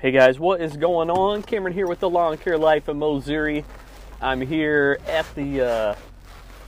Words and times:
Hey 0.00 0.12
guys, 0.12 0.38
what 0.38 0.60
is 0.60 0.76
going 0.76 1.10
on? 1.10 1.42
Cameron 1.42 1.74
here 1.74 1.88
with 1.88 1.98
the 1.98 2.08
Lawn 2.08 2.38
Care 2.38 2.56
Life 2.56 2.86
of 2.86 2.96
Missouri. 2.96 3.64
I'm 4.20 4.40
here 4.40 5.00
at 5.08 5.26
the 5.34 5.60
uh, 5.60 5.94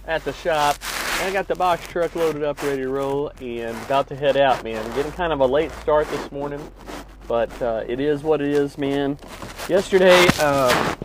at 0.05 0.25
the 0.25 0.33
shop. 0.33 0.75
I 1.21 1.31
got 1.33 1.47
the 1.47 1.55
box 1.55 1.87
truck 1.87 2.17
loaded 2.17 2.43
up, 2.43 2.61
ready 2.61 2.83
to 2.83 2.89
roll, 2.89 3.31
and 3.41 3.77
about 3.85 4.09
to 4.09 4.17
head 4.17 4.37
out, 4.37 4.65
man. 4.65 4.85
Getting 4.97 5.13
kind 5.13 5.33
of 5.33 5.39
a 5.39 5.47
late 5.47 5.71
start 5.81 6.11
this 6.11 6.33
morning, 6.33 6.73
but 7.29 7.63
uh, 7.63 7.85
it 7.87 8.01
is 8.01 8.25
what 8.25 8.41
it 8.41 8.49
is, 8.49 8.77
man. 8.77 9.17
Yesterday, 9.69 10.27
um, 10.41 10.97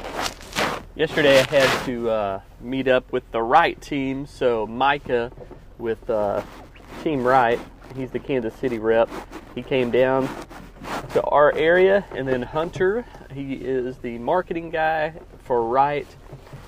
yesterday 0.95 1.41
I 1.41 1.43
had 1.43 1.85
to 1.85 2.09
uh, 2.09 2.41
meet 2.59 2.87
up 2.87 3.11
with 3.11 3.31
the 3.33 3.43
Wright 3.43 3.79
team. 3.79 4.25
So 4.25 4.65
Micah 4.65 5.31
with 5.77 6.09
uh, 6.09 6.41
Team 7.03 7.23
Wright, 7.23 7.59
he's 7.95 8.09
the 8.09 8.19
Kansas 8.19 8.55
City 8.55 8.79
rep. 8.79 9.11
He 9.53 9.61
came 9.61 9.91
down 9.91 10.27
to 11.15 11.23
our 11.23 11.53
area, 11.55 12.03
and 12.13 12.27
then 12.27 12.41
Hunter, 12.41 13.05
he 13.33 13.53
is 13.53 13.97
the 13.99 14.17
marketing 14.17 14.69
guy 14.69 15.13
for 15.45 15.63
Wright. 15.63 16.05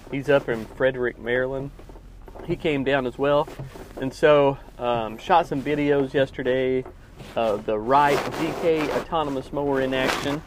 He's 0.09 0.29
up 0.29 0.47
in 0.47 0.63
Frederick, 0.63 1.19
Maryland. 1.19 1.69
He 2.45 2.55
came 2.55 2.85
down 2.85 3.05
as 3.05 3.17
well, 3.17 3.45
and 3.99 4.13
so 4.13 4.57
um, 4.79 5.17
shot 5.17 5.47
some 5.47 5.61
videos 5.61 6.13
yesterday 6.13 6.85
of 7.35 7.65
the 7.65 7.77
Wright 7.77 8.17
ZK 8.17 8.87
autonomous 8.95 9.51
mower 9.51 9.81
in 9.81 9.93
action 9.93 10.41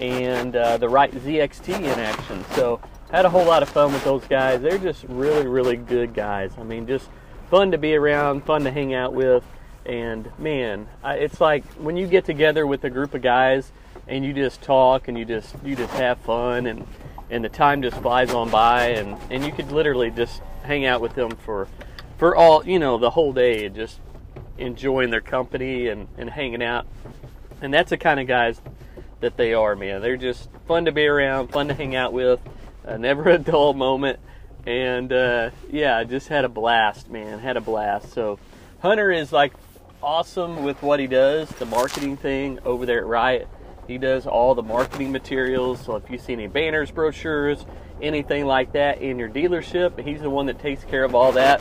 and 0.00 0.54
uh, 0.54 0.76
the 0.76 0.90
Wright 0.90 1.10
ZXT 1.12 1.78
in 1.78 1.98
action. 1.98 2.44
So 2.56 2.78
had 3.10 3.24
a 3.24 3.30
whole 3.30 3.46
lot 3.46 3.62
of 3.62 3.70
fun 3.70 3.90
with 3.90 4.04
those 4.04 4.26
guys. 4.26 4.60
They're 4.60 4.76
just 4.76 5.04
really, 5.04 5.46
really 5.46 5.78
good 5.78 6.12
guys. 6.12 6.52
I 6.58 6.62
mean, 6.62 6.86
just 6.86 7.08
fun 7.48 7.70
to 7.70 7.78
be 7.78 7.94
around, 7.94 8.44
fun 8.44 8.64
to 8.64 8.70
hang 8.70 8.92
out 8.92 9.14
with 9.14 9.44
and 9.86 10.30
man, 10.38 10.88
I, 11.02 11.14
it's 11.14 11.40
like 11.40 11.64
when 11.74 11.96
you 11.96 12.06
get 12.08 12.24
together 12.24 12.66
with 12.66 12.82
a 12.84 12.90
group 12.90 13.14
of 13.14 13.22
guys 13.22 13.70
and 14.08 14.24
you 14.24 14.32
just 14.32 14.60
talk 14.62 15.08
and 15.08 15.16
you 15.16 15.24
just 15.24 15.54
you 15.64 15.76
just 15.76 15.92
have 15.94 16.18
fun 16.18 16.66
and 16.66 16.86
and 17.30 17.44
the 17.44 17.48
time 17.48 17.82
just 17.82 17.96
flies 17.98 18.32
on 18.32 18.50
by 18.50 18.88
and 18.88 19.16
and 19.30 19.44
you 19.44 19.52
could 19.52 19.70
literally 19.70 20.10
just 20.10 20.42
hang 20.64 20.84
out 20.84 21.00
with 21.00 21.14
them 21.14 21.30
for 21.30 21.68
for 22.18 22.34
all 22.34 22.66
you 22.66 22.78
know 22.78 22.98
the 22.98 23.10
whole 23.10 23.32
day 23.32 23.66
and 23.66 23.76
just 23.76 24.00
enjoying 24.58 25.10
their 25.10 25.20
company 25.20 25.88
and 25.88 26.08
and 26.18 26.30
hanging 26.30 26.62
out. 26.62 26.86
And 27.62 27.72
that's 27.72 27.90
the 27.90 27.96
kind 27.96 28.18
of 28.18 28.26
guys 28.26 28.60
that 29.20 29.36
they 29.36 29.54
are 29.54 29.76
man. 29.76 30.02
They're 30.02 30.16
just 30.16 30.48
fun 30.66 30.86
to 30.86 30.92
be 30.92 31.06
around 31.06 31.48
fun 31.48 31.68
to 31.68 31.74
hang 31.74 31.94
out 31.94 32.12
with 32.12 32.40
uh, 32.84 32.96
never 32.96 33.28
a 33.28 33.38
dull 33.38 33.72
moment. 33.72 34.18
And 34.66 35.12
uh, 35.12 35.50
yeah 35.70 36.02
just 36.02 36.26
had 36.26 36.44
a 36.44 36.48
blast 36.48 37.08
man. 37.08 37.38
Had 37.38 37.56
a 37.56 37.60
blast. 37.60 38.12
So 38.12 38.40
hunter 38.80 39.12
is 39.12 39.32
like 39.32 39.52
awesome 40.06 40.62
with 40.62 40.80
what 40.84 41.00
he 41.00 41.08
does, 41.08 41.48
the 41.48 41.66
marketing 41.66 42.16
thing 42.16 42.60
over 42.64 42.86
there 42.86 42.98
at 42.98 43.06
Wright. 43.06 43.48
He 43.88 43.98
does 43.98 44.24
all 44.24 44.54
the 44.54 44.62
marketing 44.62 45.10
materials. 45.10 45.84
So 45.84 45.96
if 45.96 46.08
you 46.08 46.16
see 46.16 46.32
any 46.32 46.46
banners, 46.46 46.92
brochures, 46.92 47.66
anything 48.00 48.46
like 48.46 48.72
that 48.74 49.02
in 49.02 49.18
your 49.18 49.28
dealership, 49.28 49.98
he's 50.00 50.20
the 50.20 50.30
one 50.30 50.46
that 50.46 50.60
takes 50.60 50.84
care 50.84 51.02
of 51.02 51.16
all 51.16 51.32
that. 51.32 51.60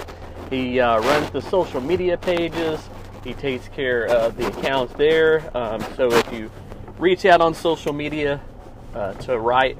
He 0.51 0.79
uh, 0.79 0.99
runs 0.99 1.31
the 1.31 1.41
social 1.41 1.81
media 1.81 2.17
pages. 2.17 2.79
He 3.23 3.33
takes 3.33 3.67
care 3.69 4.05
of 4.05 4.37
the 4.37 4.45
accounts 4.45 4.93
there. 4.93 5.49
Um, 5.57 5.83
so 5.95 6.11
if 6.11 6.31
you 6.31 6.51
reach 6.99 7.25
out 7.25 7.41
on 7.41 7.55
social 7.55 7.93
media 7.93 8.39
uh, 8.93 9.13
to 9.13 9.39
Wright 9.39 9.75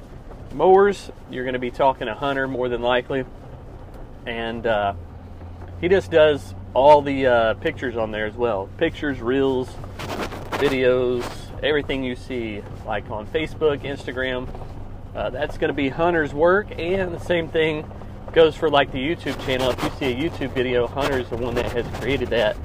Mowers, 0.52 1.12
you're 1.30 1.44
going 1.44 1.52
to 1.52 1.60
be 1.60 1.70
talking 1.70 2.08
to 2.08 2.14
Hunter 2.14 2.48
more 2.48 2.68
than 2.68 2.82
likely. 2.82 3.24
And 4.26 4.66
uh, 4.66 4.94
he 5.80 5.86
just 5.86 6.10
does 6.10 6.52
all 6.76 7.00
the 7.00 7.26
uh, 7.26 7.54
pictures 7.54 7.96
on 7.96 8.10
there 8.10 8.26
as 8.26 8.34
well. 8.34 8.68
Pictures, 8.76 9.18
reels, 9.22 9.66
videos, 10.60 11.24
everything 11.62 12.04
you 12.04 12.14
see, 12.14 12.62
like 12.84 13.10
on 13.10 13.26
Facebook, 13.28 13.80
Instagram. 13.80 14.46
Uh, 15.14 15.30
that's 15.30 15.56
going 15.56 15.68
to 15.68 15.74
be 15.74 15.88
Hunter's 15.88 16.34
work, 16.34 16.66
and 16.78 17.14
the 17.14 17.18
same 17.18 17.48
thing 17.48 17.90
goes 18.34 18.54
for 18.54 18.68
like 18.68 18.92
the 18.92 18.98
YouTube 18.98 19.42
channel. 19.46 19.70
If 19.70 19.82
you 19.82 19.90
see 19.98 20.12
a 20.12 20.28
YouTube 20.30 20.52
video, 20.52 20.86
Hunter's 20.86 21.30
the 21.30 21.38
one 21.38 21.54
that 21.54 21.72
has 21.72 21.86
created 21.98 22.28
that 22.28 22.58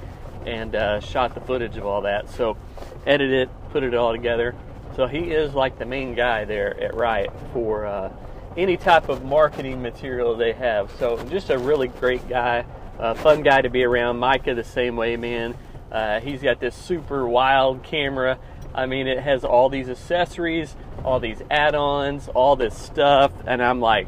and 0.45 0.75
uh, 0.75 0.99
shot 0.99 1.33
the 1.33 1.39
footage 1.39 1.77
of 1.77 1.85
all 1.85 2.01
that. 2.01 2.29
So, 2.29 2.57
edit 3.05 3.31
it, 3.31 3.49
put 3.69 3.81
it 3.83 3.93
all 3.93 4.11
together. 4.11 4.53
So 4.97 5.07
he 5.07 5.31
is 5.31 5.53
like 5.53 5.79
the 5.79 5.85
main 5.85 6.15
guy 6.15 6.43
there 6.43 6.77
at 6.83 6.95
Wright 6.95 7.31
for 7.53 7.85
uh, 7.85 8.11
any 8.57 8.75
type 8.75 9.07
of 9.07 9.23
marketing 9.23 9.81
material 9.81 10.35
they 10.35 10.51
have. 10.51 10.91
So 10.99 11.23
just 11.29 11.49
a 11.49 11.57
really 11.57 11.87
great 11.87 12.27
guy. 12.27 12.65
Uh, 13.01 13.15
fun 13.15 13.41
guy 13.41 13.61
to 13.61 13.69
be 13.69 13.83
around. 13.83 14.19
Micah, 14.19 14.53
the 14.53 14.63
same 14.63 14.95
way, 14.95 15.17
man. 15.17 15.57
Uh, 15.91 16.19
he's 16.19 16.43
got 16.43 16.59
this 16.59 16.75
super 16.75 17.27
wild 17.27 17.81
camera. 17.81 18.37
I 18.75 18.85
mean, 18.85 19.07
it 19.07 19.19
has 19.19 19.43
all 19.43 19.69
these 19.69 19.89
accessories, 19.89 20.75
all 21.03 21.19
these 21.19 21.41
add 21.49 21.73
ons, 21.73 22.29
all 22.29 22.55
this 22.55 22.77
stuff. 22.77 23.31
And 23.47 23.61
I'm 23.61 23.81
like, 23.81 24.07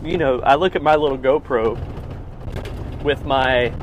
you 0.00 0.16
know, 0.16 0.40
I 0.40 0.54
look 0.54 0.76
at 0.76 0.82
my 0.82 0.94
little 0.94 1.18
GoPro 1.18 1.76
with 3.02 3.24
my 3.24 3.74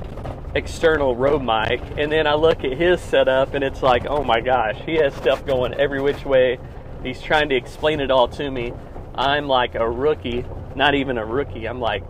external 0.55 1.13
Rode 1.15 1.43
mic, 1.43 1.81
and 1.97 2.09
then 2.09 2.25
I 2.25 2.35
look 2.35 2.63
at 2.63 2.77
his 2.77 3.01
setup, 3.01 3.53
and 3.53 3.65
it's 3.65 3.83
like, 3.83 4.05
oh 4.07 4.23
my 4.23 4.39
gosh, 4.39 4.77
he 4.85 4.95
has 4.95 5.13
stuff 5.13 5.45
going 5.45 5.73
every 5.73 6.01
which 6.01 6.23
way. 6.23 6.57
He's 7.03 7.21
trying 7.21 7.49
to 7.49 7.55
explain 7.55 7.99
it 7.99 8.11
all 8.11 8.29
to 8.29 8.49
me. 8.49 8.71
I'm 9.13 9.47
like 9.47 9.75
a 9.75 9.87
rookie, 9.89 10.45
not 10.73 10.95
even 10.95 11.17
a 11.17 11.25
rookie. 11.25 11.67
I'm 11.67 11.81
like 11.81 12.03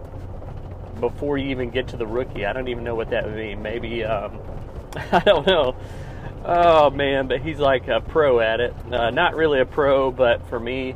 before 1.00 1.38
you 1.38 1.50
even 1.50 1.70
get 1.70 1.90
to 1.90 1.98
the 1.98 2.08
rookie. 2.08 2.46
I 2.46 2.54
don't 2.54 2.68
even 2.68 2.84
know 2.84 2.96
what 2.96 3.10
that 3.12 3.26
would 3.26 3.36
mean. 3.36 3.62
Maybe 3.62 4.04
um, 4.04 4.40
I 5.12 5.20
don't 5.20 5.46
know. 5.46 5.76
Oh 6.46 6.90
man, 6.90 7.28
but 7.28 7.42
he's 7.42 7.60
like 7.60 7.88
a 7.88 8.02
pro 8.02 8.40
at 8.40 8.60
it. 8.60 8.74
Uh, 8.92 9.10
not 9.10 9.36
really 9.36 9.60
a 9.60 9.66
pro, 9.66 10.12
but 10.12 10.48
for 10.50 10.60
me, 10.60 10.96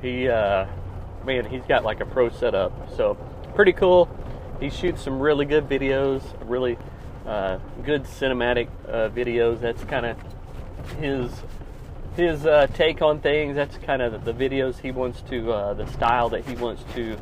he 0.00 0.28
uh, 0.28 0.66
man, 1.24 1.46
he's 1.46 1.64
got 1.64 1.84
like 1.84 2.00
a 2.00 2.06
pro 2.06 2.30
setup. 2.30 2.94
So 2.96 3.14
pretty 3.54 3.72
cool. 3.72 4.08
He 4.60 4.70
shoots 4.70 5.02
some 5.02 5.18
really 5.18 5.44
good 5.44 5.68
videos, 5.68 6.22
really 6.48 6.78
uh, 7.26 7.58
good 7.84 8.04
cinematic 8.04 8.68
uh, 8.88 9.08
videos. 9.08 9.60
That's 9.60 9.82
kind 9.84 10.06
of 10.06 10.16
his 11.00 11.30
his 12.16 12.44
uh, 12.44 12.66
take 12.74 13.02
on 13.02 13.20
things. 13.20 13.56
That's 13.56 13.76
kind 13.78 14.02
of 14.02 14.24
the 14.24 14.34
videos 14.34 14.78
he 14.78 14.90
wants 14.90 15.22
to, 15.22 15.52
uh, 15.52 15.74
the 15.74 15.86
style 15.86 16.28
that 16.30 16.44
he 16.44 16.54
wants 16.54 16.84
to 16.94 17.16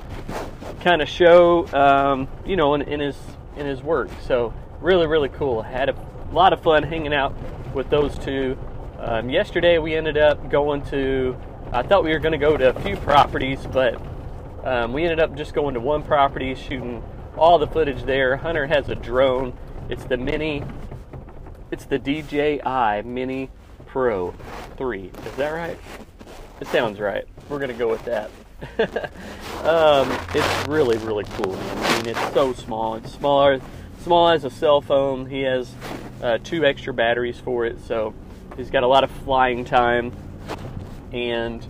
kind 0.81 1.03
of 1.03 1.09
show, 1.09 1.67
um, 1.73 2.29
you 2.45 2.57
know, 2.57 2.75
in, 2.75 2.83
in, 2.83 3.01
his 3.01 3.17
in 3.57 3.67
his 3.67 3.83
work. 3.83 4.11
So 4.27 4.55
really, 4.81 5.07
really 5.07 5.29
cool. 5.29 5.63
Had 5.63 5.89
a 5.89 5.97
lot 6.33 6.53
of 6.53 6.63
fun 6.63 6.83
hanging 6.83 7.15
out 7.15 7.35
with 7.75 7.91
those 7.91 8.19
two. 8.19 8.59
Um, 8.99 9.31
yesterday 9.31 9.79
we 9.79 9.95
ended 9.95 10.19
up 10.19 10.51
going 10.51 10.83
to. 10.87 11.37
I 11.73 11.83
thought 11.83 12.05
we 12.05 12.11
were 12.11 12.19
going 12.19 12.33
to 12.33 12.39
go 12.39 12.57
to 12.57 12.75
a 12.77 12.81
few 12.81 12.97
properties, 12.97 13.65
but 13.73 14.01
um, 14.65 14.93
we 14.93 15.05
ended 15.05 15.21
up 15.21 15.37
just 15.37 15.55
going 15.55 15.75
to 15.75 15.81
one 15.81 16.03
property, 16.03 16.55
shooting 16.55 17.03
all 17.37 17.59
the 17.59 17.67
footage 17.67 18.03
there. 18.03 18.37
Hunter 18.37 18.67
has 18.67 18.89
a 18.89 18.95
drone. 18.95 19.57
It's 19.89 20.05
the 20.05 20.17
Mini. 20.17 20.63
It's 21.71 21.85
the 21.85 21.99
DJI 21.99 23.03
Mini 23.05 23.51
Pro 23.87 24.35
3. 24.77 25.13
Is 25.27 25.37
that 25.37 25.51
right? 25.51 25.79
It 26.61 26.67
sounds 26.69 27.01
right. 27.01 27.25
We're 27.49 27.59
going 27.59 27.71
to 27.71 27.77
go 27.77 27.89
with 27.89 28.05
that. 28.05 28.31
um, 29.65 30.11
it's 30.35 30.69
really, 30.69 30.99
really 30.99 31.25
cool. 31.25 31.57
I 31.57 31.97
mean, 31.97 32.09
it's 32.09 32.35
so 32.35 32.53
small. 32.53 32.97
It's 32.97 33.13
smaller, 33.13 33.61
small 34.03 34.29
as 34.29 34.45
a 34.45 34.51
cell 34.51 34.81
phone. 34.81 35.27
He 35.27 35.43
has 35.43 35.73
uh, 36.23 36.39
two 36.43 36.65
extra 36.65 36.93
batteries 36.93 37.39
for 37.39 37.65
it, 37.65 37.79
so 37.87 38.15
he's 38.57 38.71
got 38.71 38.83
a 38.83 38.87
lot 38.87 39.05
of 39.05 39.11
flying 39.11 39.65
time. 39.65 40.13
And 41.13 41.67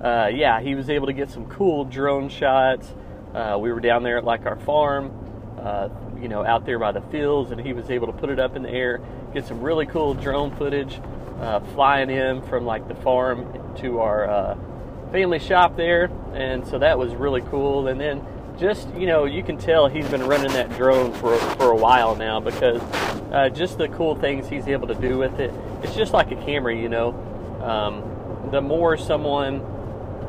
uh, 0.00 0.30
yeah, 0.32 0.60
he 0.60 0.74
was 0.74 0.90
able 0.90 1.06
to 1.06 1.12
get 1.12 1.30
some 1.30 1.46
cool 1.46 1.84
drone 1.84 2.28
shots. 2.28 2.92
Uh, 3.34 3.58
we 3.60 3.72
were 3.72 3.80
down 3.80 4.02
there 4.02 4.18
at 4.18 4.24
like 4.24 4.46
our 4.46 4.56
farm, 4.56 5.12
uh, 5.58 5.88
you 6.20 6.28
know, 6.28 6.44
out 6.44 6.66
there 6.66 6.78
by 6.78 6.92
the 6.92 7.02
fields, 7.02 7.50
and 7.50 7.60
he 7.60 7.72
was 7.72 7.90
able 7.90 8.06
to 8.06 8.12
put 8.12 8.30
it 8.30 8.38
up 8.38 8.56
in 8.56 8.62
the 8.62 8.70
air, 8.70 9.00
get 9.32 9.46
some 9.46 9.60
really 9.60 9.86
cool 9.86 10.14
drone 10.14 10.54
footage 10.56 11.00
uh, 11.40 11.60
flying 11.74 12.10
in 12.10 12.42
from 12.42 12.64
like 12.64 12.88
the 12.88 12.94
farm 12.96 13.74
to 13.76 14.00
our 14.00 14.28
uh, 14.28 14.58
family 15.16 15.38
shop 15.38 15.78
there, 15.78 16.10
and 16.34 16.66
so 16.66 16.78
that 16.78 16.98
was 16.98 17.14
really 17.14 17.40
cool. 17.40 17.88
And 17.88 17.98
then 17.98 18.22
just 18.58 18.86
you 18.94 19.06
know 19.06 19.24
you 19.24 19.42
can 19.42 19.56
tell 19.56 19.88
he's 19.88 20.06
been 20.10 20.22
running 20.26 20.52
that 20.52 20.68
drone 20.76 21.10
for 21.14 21.38
for 21.56 21.70
a 21.70 21.76
while 21.76 22.14
now 22.16 22.38
because 22.38 22.82
uh, 23.32 23.48
just 23.48 23.78
the 23.78 23.88
cool 23.88 24.14
things 24.14 24.46
he's 24.46 24.68
able 24.68 24.88
to 24.88 24.94
do 24.94 25.16
with 25.16 25.40
it. 25.40 25.54
It's 25.82 25.94
just 25.94 26.12
like 26.12 26.30
a 26.32 26.36
camera, 26.36 26.76
you 26.76 26.90
know. 26.90 27.14
Um, 27.62 28.50
the 28.50 28.60
more 28.60 28.98
someone 28.98 29.60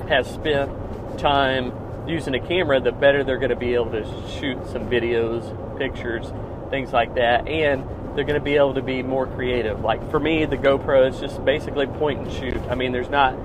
has 0.07 0.25
spent 0.25 0.71
time 1.19 1.73
using 2.07 2.33
a 2.33 2.39
camera, 2.39 2.79
the 2.79 2.93
better 2.93 3.25
they're 3.25 3.39
going 3.39 3.49
to 3.49 3.57
be 3.57 3.73
able 3.73 3.91
to 3.91 4.05
shoot 4.39 4.57
some 4.67 4.89
videos, 4.89 5.77
pictures, 5.77 6.31
things 6.69 6.93
like 6.93 7.15
that, 7.15 7.45
and 7.49 7.83
they're 8.15 8.23
going 8.23 8.39
to 8.39 8.45
be 8.45 8.55
able 8.55 8.73
to 8.75 8.81
be 8.81 9.03
more 9.03 9.27
creative. 9.27 9.81
Like 9.81 10.09
for 10.09 10.19
me, 10.19 10.45
the 10.45 10.57
GoPro 10.57 11.09
is 11.09 11.19
just 11.19 11.43
basically 11.43 11.87
point 11.87 12.21
and 12.21 12.31
shoot. 12.31 12.61
I 12.69 12.75
mean, 12.75 12.93
there's 12.93 13.09
not 13.09 13.35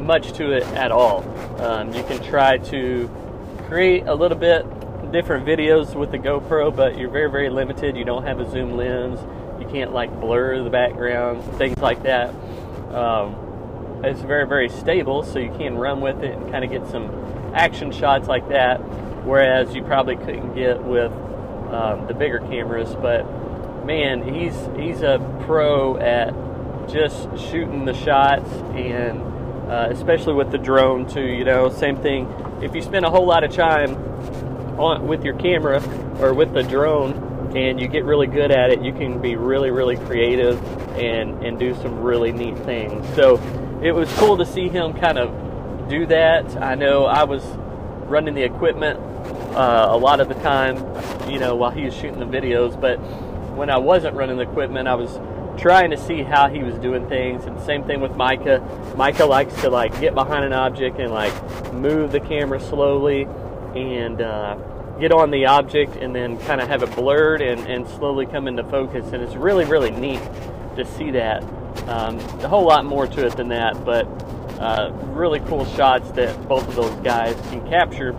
much 0.00 0.32
to 0.34 0.52
it 0.52 0.64
at 0.74 0.90
all. 0.90 1.24
Um, 1.60 1.92
you 1.92 2.02
can 2.04 2.22
try 2.22 2.58
to 2.58 3.10
create 3.68 4.06
a 4.06 4.14
little 4.14 4.38
bit 4.38 4.64
different 5.12 5.46
videos 5.46 5.94
with 5.94 6.10
the 6.10 6.18
GoPro, 6.18 6.74
but 6.74 6.98
you're 6.98 7.10
very, 7.10 7.30
very 7.30 7.50
limited. 7.50 7.96
You 7.96 8.04
don't 8.04 8.24
have 8.24 8.40
a 8.40 8.50
zoom 8.50 8.76
lens. 8.76 9.20
You 9.60 9.68
can't 9.68 9.92
like 9.92 10.20
blur 10.20 10.62
the 10.62 10.70
background, 10.70 11.42
things 11.54 11.78
like 11.78 12.02
that. 12.04 12.30
Um, 12.94 13.36
it's 14.04 14.20
very 14.20 14.46
very 14.46 14.68
stable, 14.68 15.22
so 15.22 15.38
you 15.38 15.50
can 15.50 15.76
run 15.76 16.00
with 16.00 16.22
it 16.22 16.36
and 16.36 16.50
kind 16.50 16.64
of 16.64 16.70
get 16.70 16.86
some 16.88 17.10
action 17.54 17.90
shots 17.90 18.28
like 18.28 18.48
that. 18.50 18.76
Whereas 19.24 19.74
you 19.74 19.82
probably 19.82 20.16
couldn't 20.16 20.54
get 20.54 20.82
with 20.82 21.12
um, 21.72 22.06
the 22.06 22.14
bigger 22.14 22.38
cameras. 22.38 22.94
But 22.94 23.24
man, 23.84 24.22
he's 24.34 24.54
he's 24.76 25.02
a 25.02 25.18
pro 25.44 25.96
at 25.96 26.32
just 26.88 27.28
shooting 27.50 27.84
the 27.84 27.94
shots 27.94 28.50
and 28.74 29.20
uh, 29.68 29.88
especially 29.90 30.34
with 30.34 30.50
the 30.50 30.58
drone 30.58 31.06
too. 31.06 31.26
You 31.26 31.44
know, 31.44 31.68
same 31.68 31.96
thing. 31.96 32.26
If 32.62 32.74
you 32.74 32.82
spend 32.82 33.04
a 33.04 33.10
whole 33.10 33.26
lot 33.26 33.44
of 33.44 33.52
time 33.52 33.94
on 34.78 35.06
with 35.06 35.24
your 35.24 35.34
camera 35.34 35.82
or 36.20 36.34
with 36.34 36.52
the 36.52 36.62
drone 36.62 37.54
and 37.56 37.80
you 37.80 37.88
get 37.88 38.04
really 38.04 38.26
good 38.26 38.50
at 38.50 38.70
it, 38.70 38.82
you 38.82 38.92
can 38.92 39.20
be 39.20 39.36
really, 39.36 39.70
really 39.70 39.96
creative 39.96 40.62
and, 40.96 41.42
and 41.44 41.58
do 41.58 41.74
some 41.76 42.00
really 42.00 42.32
neat 42.32 42.58
things. 42.60 43.06
So 43.14 43.40
it 43.82 43.92
was 43.92 44.12
cool 44.14 44.36
to 44.36 44.46
see 44.46 44.68
him 44.68 44.92
kind 44.94 45.18
of 45.18 45.88
do 45.88 46.06
that. 46.06 46.62
I 46.62 46.74
know 46.74 47.06
I 47.06 47.24
was 47.24 47.44
running 48.08 48.34
the 48.34 48.42
equipment 48.42 48.98
uh, 49.54 49.88
a 49.90 49.96
lot 49.96 50.20
of 50.20 50.28
the 50.28 50.34
time, 50.34 50.76
you 51.30 51.38
know, 51.38 51.56
while 51.56 51.70
he 51.70 51.84
was 51.84 51.94
shooting 51.94 52.18
the 52.18 52.26
videos, 52.26 52.78
but 52.80 52.96
when 53.56 53.70
I 53.70 53.78
wasn't 53.78 54.14
running 54.14 54.36
the 54.36 54.42
equipment, 54.42 54.88
I 54.88 54.94
was 54.94 55.18
trying 55.58 55.90
to 55.90 55.96
see 55.96 56.22
how 56.22 56.48
he 56.48 56.62
was 56.62 56.74
doing 56.76 57.08
things. 57.08 57.44
And 57.44 57.60
same 57.60 57.84
thing 57.84 58.00
with 58.00 58.16
Micah. 58.16 58.60
Micah 58.96 59.26
likes 59.26 59.54
to 59.62 59.70
like 59.70 59.98
get 60.00 60.14
behind 60.14 60.44
an 60.44 60.52
object 60.52 60.98
and 60.98 61.12
like 61.12 61.72
move 61.72 62.12
the 62.12 62.20
camera 62.20 62.60
slowly 62.60 63.22
and 63.74 64.20
uh, 64.20 64.54
get 64.98 65.12
on 65.12 65.30
the 65.30 65.46
object 65.46 65.96
and 65.96 66.14
then 66.14 66.38
kind 66.38 66.60
of 66.60 66.68
have 66.68 66.82
it 66.82 66.94
blurred 66.94 67.40
and, 67.40 67.60
and 67.66 67.86
slowly 67.88 68.26
come 68.26 68.48
into 68.48 68.64
focus. 68.64 69.12
And 69.12 69.22
it's 69.22 69.34
really, 69.34 69.64
really 69.64 69.90
neat 69.90 70.20
to 70.76 70.84
see 70.84 71.10
that. 71.12 71.42
Um, 71.88 72.18
a 72.18 72.48
whole 72.48 72.66
lot 72.66 72.84
more 72.84 73.06
to 73.06 73.26
it 73.26 73.36
than 73.36 73.48
that, 73.48 73.84
but 73.84 74.06
uh, 74.58 74.90
really 75.06 75.40
cool 75.40 75.64
shots 75.64 76.10
that 76.12 76.48
both 76.48 76.66
of 76.68 76.74
those 76.74 76.94
guys 77.04 77.34
can 77.50 77.66
capture 77.68 78.12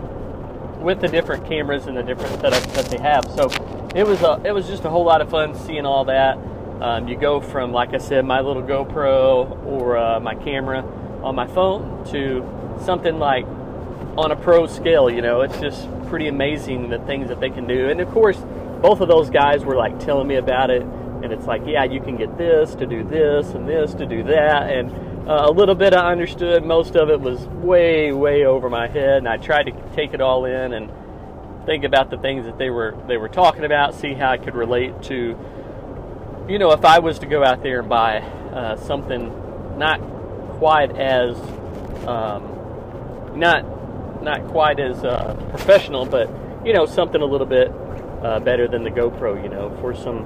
with 0.80 1.00
the 1.00 1.08
different 1.08 1.46
cameras 1.46 1.86
and 1.86 1.96
the 1.96 2.02
different 2.02 2.40
setups 2.40 2.74
that 2.74 2.86
they 2.86 2.98
have. 2.98 3.30
So 3.32 3.50
it 3.94 4.06
was 4.06 4.22
a, 4.22 4.40
it 4.44 4.52
was 4.52 4.66
just 4.66 4.84
a 4.84 4.90
whole 4.90 5.04
lot 5.04 5.20
of 5.20 5.30
fun 5.30 5.54
seeing 5.54 5.84
all 5.84 6.04
that. 6.06 6.38
Um, 6.80 7.08
you 7.08 7.16
go 7.16 7.40
from, 7.40 7.72
like 7.72 7.92
I 7.92 7.98
said, 7.98 8.24
my 8.24 8.40
little 8.40 8.62
GoPro 8.62 9.64
or 9.66 9.98
uh, 9.98 10.20
my 10.20 10.34
camera 10.34 10.82
on 11.22 11.34
my 11.34 11.46
phone 11.46 12.04
to 12.10 12.78
something 12.84 13.18
like 13.18 13.44
on 14.16 14.32
a 14.32 14.36
pro 14.36 14.66
scale. 14.66 15.10
You 15.10 15.20
know, 15.20 15.42
it's 15.42 15.58
just 15.60 15.86
pretty 16.08 16.28
amazing 16.28 16.88
the 16.88 16.98
things 17.00 17.28
that 17.28 17.40
they 17.40 17.50
can 17.50 17.66
do. 17.66 17.90
And 17.90 18.00
of 18.00 18.10
course, 18.10 18.38
both 18.80 19.00
of 19.00 19.08
those 19.08 19.28
guys 19.28 19.64
were 19.64 19.76
like 19.76 20.00
telling 20.00 20.26
me 20.26 20.36
about 20.36 20.70
it. 20.70 20.82
And 20.82 21.32
it's 21.32 21.44
like, 21.46 21.62
yeah, 21.66 21.84
you 21.84 22.00
can 22.00 22.16
get 22.16 22.38
this 22.38 22.74
to 22.76 22.86
do 22.86 23.04
this 23.04 23.48
and 23.48 23.68
this 23.68 23.92
to 23.94 24.06
do 24.06 24.22
that. 24.22 24.70
And 24.70 24.90
uh, 25.28 25.46
a 25.48 25.52
little 25.52 25.74
bit 25.74 25.92
I 25.92 26.10
understood. 26.10 26.64
Most 26.64 26.96
of 26.96 27.10
it 27.10 27.20
was 27.20 27.40
way, 27.46 28.10
way 28.12 28.46
over 28.46 28.70
my 28.70 28.88
head. 28.88 29.18
And 29.18 29.28
I 29.28 29.36
tried 29.36 29.64
to 29.64 29.72
take 29.94 30.14
it 30.14 30.22
all 30.22 30.46
in 30.46 30.72
and 30.72 30.90
think 31.66 31.84
about 31.84 32.08
the 32.08 32.16
things 32.16 32.46
that 32.46 32.56
they 32.56 32.70
were 32.70 32.96
they 33.06 33.18
were 33.18 33.28
talking 33.28 33.64
about, 33.64 33.94
see 33.94 34.14
how 34.14 34.30
I 34.30 34.38
could 34.38 34.54
relate 34.54 35.02
to 35.04 35.38
you 36.50 36.58
know, 36.58 36.72
if 36.72 36.84
I 36.84 36.98
was 36.98 37.20
to 37.20 37.26
go 37.26 37.44
out 37.44 37.62
there 37.62 37.78
and 37.78 37.88
buy 37.88 38.18
uh, 38.18 38.76
something 38.76 39.78
not 39.78 40.00
quite 40.58 40.96
as 40.96 41.36
um, 42.08 43.38
not 43.38 44.22
not 44.22 44.48
quite 44.48 44.80
as 44.80 45.02
uh, 45.04 45.34
professional, 45.50 46.04
but 46.04 46.28
you 46.66 46.72
know, 46.72 46.86
something 46.86 47.22
a 47.22 47.24
little 47.24 47.46
bit 47.46 47.70
uh, 48.22 48.40
better 48.40 48.66
than 48.66 48.82
the 48.82 48.90
GoPro, 48.90 49.40
you 49.40 49.48
know, 49.48 49.74
for 49.80 49.94
some 49.94 50.24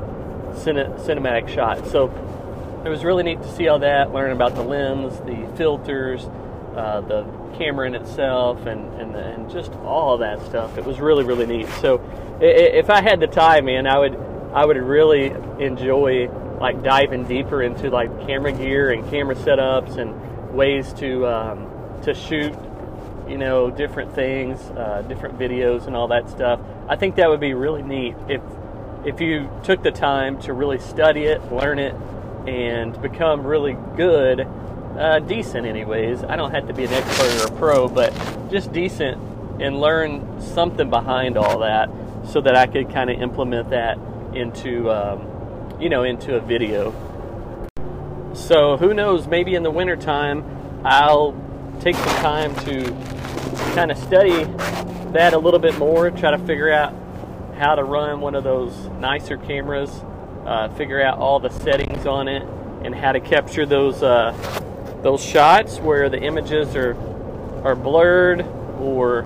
cine- 0.55 0.99
cinematic 0.99 1.49
shots. 1.49 1.91
So 1.93 2.07
it 2.87 2.89
was 2.89 3.05
really 3.05 3.23
neat 3.23 3.43
to 3.43 3.53
see 3.53 3.69
all 3.69 3.79
that, 3.81 4.13
learn 4.13 4.33
about 4.33 4.55
the 4.55 4.63
lens, 4.63 5.19
the 5.21 5.53
filters, 5.57 6.25
uh, 6.75 7.03
the 7.03 7.25
camera 7.59 7.87
in 7.87 7.95
itself, 7.95 8.65
and 8.65 8.95
and, 8.99 9.15
and 9.15 9.51
just 9.51 9.73
all 9.85 10.17
that 10.19 10.41
stuff. 10.47 10.79
It 10.79 10.87
was 10.87 11.01
really 11.01 11.25
really 11.25 11.45
neat. 11.45 11.69
So 11.83 12.01
if 12.41 12.89
I 12.89 13.03
had 13.03 13.21
the 13.21 13.27
time, 13.27 13.67
man, 13.67 13.87
I 13.87 13.99
would 13.99 14.34
I 14.55 14.65
would 14.65 14.77
really 14.77 15.35
enjoy 15.59 16.29
like 16.61 16.83
diving 16.85 17.25
deeper 17.25 17.61
into 17.61 17.91
like 17.91 18.27
camera 18.27 18.53
gear 18.53 18.91
and 18.91 19.09
camera 19.11 19.35
setups 19.35 19.99
and 19.99 20.55
ways 20.55 20.93
to 20.95 21.27
um, 21.27 22.01
to 22.05 22.15
shoot, 22.15 22.55
you 23.29 23.37
know, 23.37 23.71
different 23.71 24.15
things, 24.15 24.61
uh, 24.71 25.03
different 25.09 25.39
videos 25.39 25.89
and 25.89 25.97
all 25.97 26.09
that 26.09 26.31
stuff. 26.31 26.61
I 26.89 26.95
think 26.95 27.17
that 27.17 27.29
would 27.29 27.41
be 27.41 27.53
really 27.55 27.83
neat 27.83 28.15
if 28.29 28.41
if 29.05 29.21
you 29.21 29.51
took 29.65 29.83
the 29.83 29.91
time 29.91 30.41
to 30.43 30.53
really 30.53 30.79
study 30.79 31.25
it, 31.25 31.53
learn 31.53 31.81
it, 31.81 31.95
and 32.47 33.01
become 33.03 33.45
really 33.45 33.77
good, 33.97 34.47
uh, 34.97 35.19
decent, 35.19 35.67
anyways. 35.67 36.23
I 36.23 36.37
don't 36.37 36.53
have 36.53 36.69
to 36.69 36.75
be 36.75 36.85
an 36.85 36.93
expert 36.93 37.43
or 37.43 37.55
a 37.55 37.59
pro, 37.59 37.89
but 37.89 38.13
just 38.51 38.73
decent 38.73 39.21
and 39.61 39.81
learn 39.81 40.41
something 40.41 40.89
behind 40.91 41.37
all 41.37 41.59
that 41.59 41.91
so 42.29 42.41
that 42.41 42.57
I 42.57 42.67
could 42.67 42.93
kind 42.93 43.11
of 43.11 43.21
implement 43.21 43.71
that 43.71 43.99
into 44.37 44.91
um, 44.91 45.81
you 45.81 45.89
know 45.89 46.03
into 46.03 46.37
a 46.37 46.41
video. 46.41 46.93
So 48.35 48.77
who 48.77 48.95
knows? 48.95 49.27
Maybe 49.27 49.55
in 49.55 49.63
the 49.63 49.71
wintertime, 49.71 50.45
I'll 50.85 51.35
take 51.81 51.97
some 51.97 52.17
time 52.17 52.55
to 52.67 52.85
kind 53.75 53.91
of 53.91 53.99
study 53.99 54.45
that 55.13 55.33
a 55.33 55.39
little 55.39 55.61
bit 55.61 55.79
more, 55.79 56.11
try 56.11 56.31
to 56.33 56.39
figure 56.39 56.73
out 56.73 56.93
how 57.57 57.75
to 57.75 57.85
run 57.85 58.21
one 58.21 58.35
of 58.35 58.43
those 58.43 58.75
nicer 58.99 59.37
cameras, 59.37 59.91
uh, 60.45 60.69
figure 60.71 61.01
out 61.01 61.19
all 61.19 61.39
the 61.39 61.51
settings 61.51 62.07
on 62.07 62.29
it, 62.29 62.43
and 62.85 62.95
how 62.95 63.13
to 63.13 63.21
capture 63.21 63.65
those 63.65 64.03
uh, 64.03 64.33
those 65.03 65.25
shots 65.25 65.79
where 65.79 66.09
the 66.09 66.21
images 66.21 66.75
are 66.75 66.97
are 67.65 67.77
blurred 67.77 68.43
or 68.79 69.25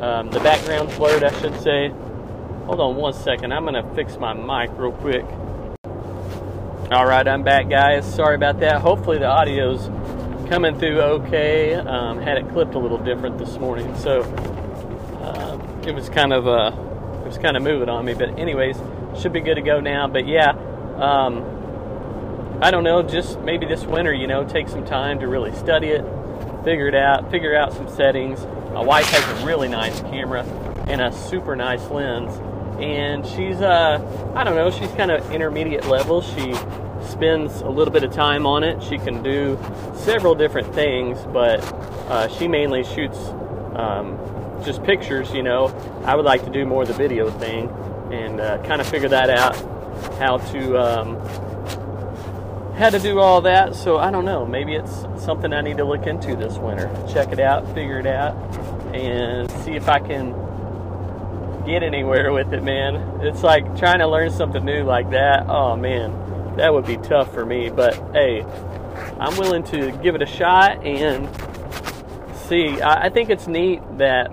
um, 0.00 0.30
the 0.30 0.40
background's 0.40 0.96
blurred, 0.96 1.24
I 1.24 1.40
should 1.40 1.58
say. 1.60 1.92
Hold 2.66 2.80
on 2.80 2.96
one 2.96 3.12
second. 3.12 3.52
I'm 3.52 3.66
going 3.66 3.74
to 3.74 3.94
fix 3.94 4.16
my 4.16 4.32
mic 4.32 4.74
real 4.78 4.92
quick. 4.92 5.22
All 6.90 7.04
right, 7.04 7.28
I'm 7.28 7.42
back, 7.42 7.68
guys. 7.68 8.10
Sorry 8.14 8.34
about 8.34 8.60
that. 8.60 8.80
Hopefully, 8.80 9.18
the 9.18 9.26
audio's 9.26 9.90
coming 10.48 10.78
through 10.78 10.98
okay. 10.98 11.74
Um, 11.74 12.22
had 12.22 12.38
it 12.38 12.48
clipped 12.48 12.74
a 12.74 12.78
little 12.78 12.96
different 12.96 13.36
this 13.36 13.58
morning, 13.58 13.94
so 13.98 14.22
uh, 15.20 15.58
it 15.86 15.94
was 15.94 16.08
kind 16.08 16.32
of 16.32 16.48
uh, 16.48 16.72
it 17.20 17.26
was 17.26 17.36
kind 17.36 17.58
of 17.58 17.62
moving 17.62 17.90
on 17.90 18.06
me. 18.06 18.14
But 18.14 18.38
anyways, 18.38 18.78
should 19.20 19.34
be 19.34 19.40
good 19.40 19.56
to 19.56 19.62
go 19.62 19.80
now. 19.80 20.08
But 20.08 20.26
yeah, 20.26 20.52
um, 20.96 22.58
I 22.62 22.70
don't 22.70 22.84
know. 22.84 23.02
Just 23.02 23.40
maybe 23.40 23.66
this 23.66 23.84
winter, 23.84 24.14
you 24.14 24.26
know, 24.26 24.42
take 24.42 24.68
some 24.68 24.86
time 24.86 25.20
to 25.20 25.28
really 25.28 25.54
study 25.54 25.88
it, 25.88 26.02
figure 26.64 26.88
it 26.88 26.94
out, 26.94 27.30
figure 27.30 27.54
out 27.54 27.74
some 27.74 27.90
settings. 27.90 28.42
My 28.72 28.82
wife 28.82 29.04
has 29.10 29.42
a 29.42 29.44
really 29.44 29.68
nice 29.68 30.00
camera 30.00 30.44
and 30.88 31.02
a 31.02 31.12
super 31.12 31.56
nice 31.56 31.86
lens 31.90 32.40
and 32.80 33.26
she's 33.26 33.60
uh 33.60 34.32
I 34.34 34.44
don't 34.44 34.56
know, 34.56 34.70
she's 34.70 34.90
kind 34.92 35.10
of 35.10 35.30
intermediate 35.30 35.86
level. 35.86 36.22
She 36.22 36.54
spends 37.06 37.60
a 37.60 37.68
little 37.68 37.92
bit 37.92 38.02
of 38.04 38.12
time 38.12 38.46
on 38.46 38.64
it. 38.64 38.82
She 38.82 38.98
can 38.98 39.22
do 39.22 39.58
several 39.94 40.34
different 40.34 40.74
things, 40.74 41.18
but 41.32 41.60
uh, 42.08 42.28
she 42.28 42.48
mainly 42.48 42.84
shoots 42.84 43.18
um, 43.74 44.18
just 44.64 44.82
pictures. 44.82 45.32
You 45.32 45.42
know, 45.42 45.66
I 46.04 46.16
would 46.16 46.24
like 46.24 46.44
to 46.44 46.50
do 46.50 46.64
more 46.64 46.82
of 46.82 46.88
the 46.88 46.94
video 46.94 47.30
thing 47.30 47.68
and 48.12 48.40
uh, 48.40 48.62
kind 48.64 48.80
of 48.80 48.86
figure 48.86 49.08
that 49.08 49.30
out, 49.30 49.56
how 50.18 50.38
to 50.38 50.78
um, 50.78 51.16
how 52.76 52.90
to 52.90 52.98
do 52.98 53.20
all 53.20 53.40
that. 53.42 53.74
So 53.74 53.98
I 53.98 54.10
don't 54.10 54.24
know. 54.24 54.46
Maybe 54.46 54.74
it's 54.74 55.04
something 55.24 55.52
I 55.52 55.60
need 55.60 55.76
to 55.76 55.84
look 55.84 56.06
into 56.06 56.34
this 56.36 56.56
winter. 56.58 56.90
Check 57.12 57.32
it 57.32 57.40
out, 57.40 57.66
figure 57.74 57.98
it 57.98 58.06
out, 58.06 58.34
and 58.94 59.50
see 59.62 59.72
if 59.72 59.88
I 59.88 60.00
can 60.00 60.32
get 61.64 61.82
anywhere 61.82 62.32
with 62.32 62.52
it, 62.52 62.62
man. 62.62 63.20
It's 63.22 63.42
like 63.42 63.76
trying 63.78 63.98
to 63.98 64.06
learn 64.06 64.30
something 64.30 64.64
new 64.64 64.84
like 64.84 65.10
that. 65.10 65.46
Oh 65.48 65.76
man, 65.76 66.56
that 66.56 66.72
would 66.72 66.86
be 66.86 66.96
tough 66.96 67.32
for 67.32 67.44
me. 67.44 67.70
But 67.70 67.94
hey, 68.12 68.42
I'm 69.18 69.36
willing 69.38 69.62
to 69.64 69.92
give 70.02 70.14
it 70.14 70.22
a 70.22 70.26
shot 70.26 70.84
and 70.84 71.28
see. 72.36 72.80
I, 72.80 73.06
I 73.06 73.08
think 73.08 73.30
it's 73.30 73.46
neat 73.46 73.80
that. 73.98 74.30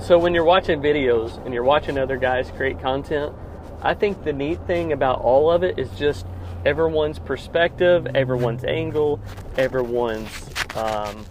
So 0.00 0.18
when 0.18 0.34
you're 0.34 0.44
watching 0.44 0.80
videos 0.80 1.42
and 1.44 1.54
you're 1.54 1.64
watching 1.64 1.98
other 1.98 2.16
guys 2.16 2.50
create 2.56 2.80
content, 2.80 3.34
I 3.82 3.94
think 3.94 4.24
the 4.24 4.32
neat 4.32 4.60
thing 4.66 4.92
about 4.92 5.20
all 5.20 5.50
of 5.50 5.62
it 5.62 5.78
is 5.78 5.90
just 5.98 6.26
everyone's 6.64 7.18
perspective, 7.18 8.06
everyone's 8.14 8.64
angle, 8.64 9.20
everyone's 9.56 10.28
um, 10.76 11.24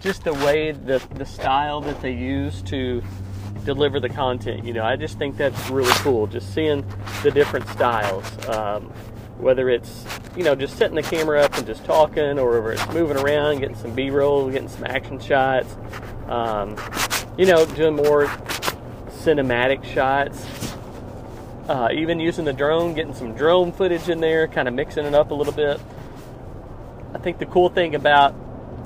just 0.00 0.24
the 0.24 0.34
way 0.34 0.72
the 0.72 1.02
the 1.14 1.24
style 1.24 1.80
that 1.80 2.00
they 2.00 2.12
use 2.12 2.62
to 2.62 3.02
deliver 3.66 4.00
the 4.00 4.08
content. 4.08 4.64
You 4.64 4.72
know, 4.72 4.84
I 4.84 4.96
just 4.96 5.18
think 5.18 5.36
that's 5.36 5.68
really 5.68 5.92
cool. 5.96 6.26
Just 6.26 6.54
seeing 6.54 6.86
the 7.22 7.30
different 7.30 7.68
styles, 7.68 8.24
um, 8.48 8.84
whether 9.38 9.68
it's 9.68 10.06
you 10.34 10.44
know 10.44 10.54
just 10.54 10.78
setting 10.78 10.94
the 10.94 11.02
camera 11.02 11.42
up 11.42 11.58
and 11.58 11.66
just 11.66 11.84
talking, 11.84 12.38
or 12.38 12.62
whether 12.62 12.72
it's 12.72 12.94
moving 12.94 13.18
around, 13.18 13.58
getting 13.60 13.76
some 13.76 13.94
B-roll, 13.94 14.50
getting 14.50 14.68
some 14.68 14.84
action 14.84 15.18
shots. 15.20 15.76
Um, 16.28 16.76
you 17.36 17.44
know, 17.44 17.66
doing 17.66 17.96
more 17.96 18.26
cinematic 19.08 19.84
shots. 19.84 20.46
Uh, 21.68 21.88
even 21.92 22.20
using 22.20 22.44
the 22.44 22.52
drone, 22.52 22.94
getting 22.94 23.12
some 23.12 23.34
drone 23.34 23.72
footage 23.72 24.08
in 24.08 24.20
there, 24.20 24.46
kind 24.46 24.68
of 24.68 24.74
mixing 24.74 25.04
it 25.04 25.14
up 25.14 25.32
a 25.32 25.34
little 25.34 25.52
bit. 25.52 25.80
I 27.12 27.18
think 27.18 27.38
the 27.38 27.46
cool 27.46 27.68
thing 27.68 27.96
about 27.96 28.34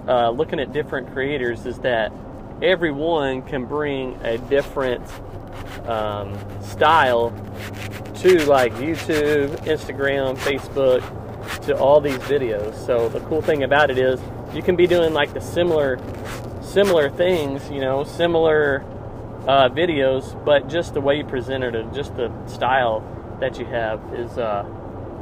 uh, 0.09 0.31
looking 0.31 0.59
at 0.59 0.73
different 0.73 1.13
creators 1.13 1.67
is 1.67 1.79
that 1.81 2.11
everyone 2.63 3.43
can 3.43 3.65
bring 3.65 4.19
a 4.23 4.39
different 4.39 5.03
um, 5.87 6.37
style 6.63 7.31
to 8.17 8.45
like 8.47 8.73
YouTube, 8.75 9.49
Instagram, 9.65 10.37
Facebook, 10.39 11.01
to 11.67 11.77
all 11.77 12.01
these 12.01 12.19
videos. 12.19 12.75
So 12.87 13.09
the 13.09 13.21
cool 13.21 13.41
thing 13.41 13.63
about 13.63 13.91
it 13.91 13.99
is 13.99 14.21
you 14.55 14.63
can 14.63 14.77
be 14.77 14.87
doing 14.87 15.13
like 15.13 15.33
the 15.33 15.41
similar 15.41 15.99
similar 16.63 17.11
things, 17.11 17.69
you 17.71 17.81
know, 17.81 18.05
similar 18.05 18.85
uh, 19.47 19.69
videos, 19.69 20.43
but 20.45 20.69
just 20.69 20.95
the 20.95 21.01
way 21.01 21.17
you 21.17 21.25
present 21.25 21.65
it 21.65 21.75
and 21.75 21.93
just 21.93 22.15
the 22.17 22.31
style 22.47 23.03
that 23.41 23.59
you 23.59 23.65
have 23.65 24.01
is, 24.15 24.39
uh, 24.39 24.65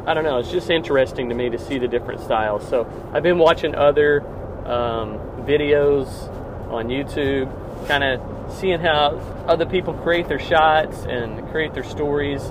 I 0.07 0.13
don't 0.13 0.25
know, 0.25 0.39
it's 0.39 0.51
just 0.51 0.69
interesting 0.69 1.29
to 1.31 1.35
me 1.35 1.49
to 1.49 1.59
see 1.59 1.79
the 1.79 1.89
different 1.89 2.21
styles. 2.21 2.69
So 2.69 2.87
I've 3.15 3.23
been 3.23 3.39
watching 3.39 3.75
other 3.75 4.21
um, 4.67 5.19
videos 5.47 6.29
on 6.71 6.89
YouTube, 6.89 7.49
kind 7.87 8.05
of 8.05 8.53
seeing 8.55 8.81
how 8.81 9.17
other 9.47 9.67
people 9.67 9.95
create 9.95 10.29
their 10.29 10.39
shots 10.39 11.05
and 11.05 11.49
create 11.51 11.75
their 11.75 11.85
stories, 11.85 12.43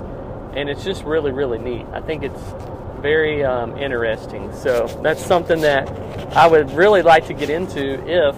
and 0.54 0.68
it's 0.68 0.84
just 0.84 1.04
really, 1.04 1.32
really 1.32 1.58
neat. 1.58 1.86
I 1.92 2.00
think 2.00 2.22
it's 2.22 2.40
very 3.00 3.44
um, 3.44 3.76
interesting. 3.78 4.52
So 4.54 4.86
that's 5.02 5.24
something 5.24 5.60
that 5.60 5.88
I 6.36 6.46
would 6.46 6.70
really 6.72 7.02
like 7.02 7.26
to 7.26 7.34
get 7.34 7.50
into 7.50 8.04
if 8.06 8.34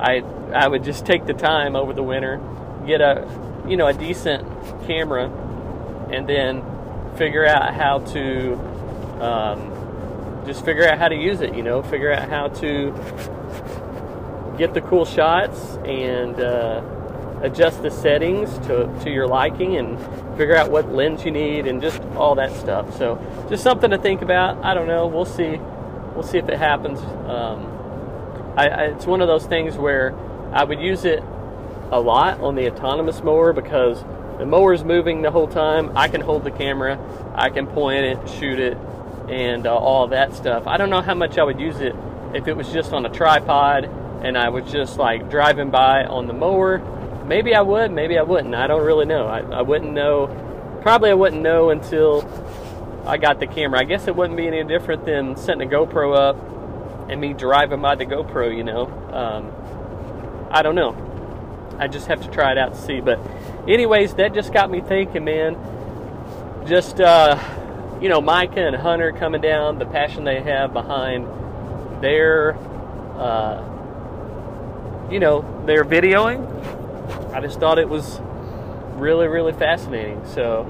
I 0.00 0.22
I 0.54 0.68
would 0.68 0.84
just 0.84 1.06
take 1.06 1.26
the 1.26 1.34
time 1.34 1.76
over 1.76 1.92
the 1.92 2.02
winter, 2.02 2.40
get 2.86 3.00
a 3.00 3.26
you 3.68 3.76
know 3.76 3.86
a 3.86 3.92
decent 3.92 4.46
camera, 4.86 5.30
and 6.12 6.28
then 6.28 6.62
figure 7.16 7.46
out 7.46 7.74
how 7.74 7.98
to 7.98 8.54
um, 9.20 10.42
just 10.46 10.64
figure 10.64 10.86
out 10.88 10.98
how 10.98 11.08
to 11.08 11.16
use 11.16 11.40
it. 11.40 11.54
You 11.54 11.62
know, 11.62 11.82
figure 11.82 12.12
out 12.12 12.28
how 12.28 12.48
to 12.48 12.92
get 14.56 14.74
the 14.74 14.80
cool 14.80 15.04
shots 15.04 15.78
and 15.84 16.38
uh, 16.40 16.82
adjust 17.42 17.82
the 17.82 17.90
settings 17.90 18.58
to, 18.66 18.86
to 19.02 19.10
your 19.10 19.26
liking 19.26 19.76
and 19.76 19.98
figure 20.36 20.56
out 20.56 20.70
what 20.70 20.92
lens 20.92 21.24
you 21.24 21.30
need 21.30 21.66
and 21.66 21.80
just 21.82 22.00
all 22.16 22.34
that 22.34 22.52
stuff. 22.52 22.96
So 22.96 23.18
just 23.48 23.62
something 23.62 23.90
to 23.90 23.98
think 23.98 24.22
about. 24.22 24.64
I 24.64 24.74
don't 24.74 24.86
know. 24.86 25.06
We'll 25.06 25.24
see. 25.24 25.56
We'll 26.14 26.22
see 26.22 26.38
if 26.38 26.48
it 26.48 26.58
happens. 26.58 26.98
Um, 27.28 27.72
I, 28.56 28.68
I, 28.68 28.82
it's 28.86 29.06
one 29.06 29.20
of 29.20 29.28
those 29.28 29.46
things 29.46 29.76
where 29.76 30.14
I 30.52 30.64
would 30.64 30.80
use 30.80 31.04
it 31.04 31.22
a 31.92 32.00
lot 32.00 32.40
on 32.40 32.54
the 32.54 32.70
autonomous 32.70 33.22
mower 33.22 33.52
because 33.52 34.02
the 34.38 34.46
mower's 34.46 34.82
moving 34.82 35.22
the 35.22 35.30
whole 35.30 35.48
time. 35.48 35.96
I 35.96 36.08
can 36.08 36.20
hold 36.20 36.44
the 36.44 36.50
camera, 36.50 36.98
I 37.34 37.50
can 37.50 37.66
point 37.66 38.04
it, 38.04 38.30
shoot 38.30 38.58
it, 38.58 38.78
and 39.28 39.66
uh, 39.66 39.76
all 39.76 40.08
that 40.08 40.34
stuff. 40.34 40.66
I 40.66 40.76
don't 40.76 40.90
know 40.90 41.02
how 41.02 41.14
much 41.14 41.38
I 41.38 41.44
would 41.44 41.60
use 41.60 41.80
it 41.80 41.94
if 42.34 42.48
it 42.48 42.56
was 42.56 42.72
just 42.72 42.92
on 42.92 43.04
a 43.06 43.08
tripod 43.08 43.90
and 44.22 44.36
I 44.36 44.48
was 44.48 44.70
just 44.70 44.98
like 44.98 45.30
driving 45.30 45.70
by 45.70 46.04
on 46.04 46.26
the 46.26 46.32
mower. 46.32 46.78
Maybe 47.26 47.54
I 47.54 47.60
would, 47.60 47.90
maybe 47.90 48.18
I 48.18 48.22
wouldn't. 48.22 48.54
I 48.54 48.66
don't 48.66 48.84
really 48.84 49.04
know. 49.04 49.26
I, 49.26 49.40
I 49.40 49.62
wouldn't 49.62 49.92
know. 49.92 50.78
Probably 50.82 51.10
I 51.10 51.14
wouldn't 51.14 51.42
know 51.42 51.70
until 51.70 52.22
I 53.06 53.16
got 53.18 53.40
the 53.40 53.46
camera. 53.46 53.80
I 53.80 53.84
guess 53.84 54.08
it 54.08 54.16
wouldn't 54.16 54.36
be 54.36 54.46
any 54.46 54.64
different 54.64 55.04
than 55.04 55.36
setting 55.36 55.62
a 55.62 55.70
GoPro 55.70 56.16
up 56.16 56.36
and 57.10 57.20
me 57.20 57.32
driving 57.32 57.80
by 57.80 57.94
the 57.94 58.06
GoPro, 58.06 58.56
you 58.56 58.64
know. 58.64 58.86
Um, 59.12 60.48
I 60.50 60.62
don't 60.62 60.74
know. 60.74 60.94
I 61.78 61.88
just 61.88 62.06
have 62.06 62.22
to 62.22 62.30
try 62.30 62.52
it 62.52 62.58
out 62.58 62.74
to 62.74 62.80
see. 62.80 63.00
But, 63.00 63.20
anyways, 63.68 64.14
that 64.14 64.34
just 64.34 64.52
got 64.52 64.70
me 64.70 64.80
thinking, 64.80 65.24
man. 65.24 65.56
Just, 66.66 67.00
uh, 67.00 67.38
you 68.00 68.08
know, 68.08 68.20
Micah 68.20 68.66
and 68.66 68.76
Hunter 68.76 69.12
coming 69.12 69.40
down, 69.40 69.78
the 69.78 69.86
passion 69.86 70.24
they 70.24 70.40
have 70.40 70.72
behind 70.72 71.26
their, 72.02 72.56
uh, 73.16 73.75
you 75.10 75.20
know, 75.20 75.64
they're 75.66 75.84
videoing. 75.84 76.44
I 77.32 77.40
just 77.40 77.60
thought 77.60 77.78
it 77.78 77.88
was 77.88 78.18
really, 78.94 79.28
really 79.28 79.52
fascinating. 79.52 80.24
So, 80.26 80.62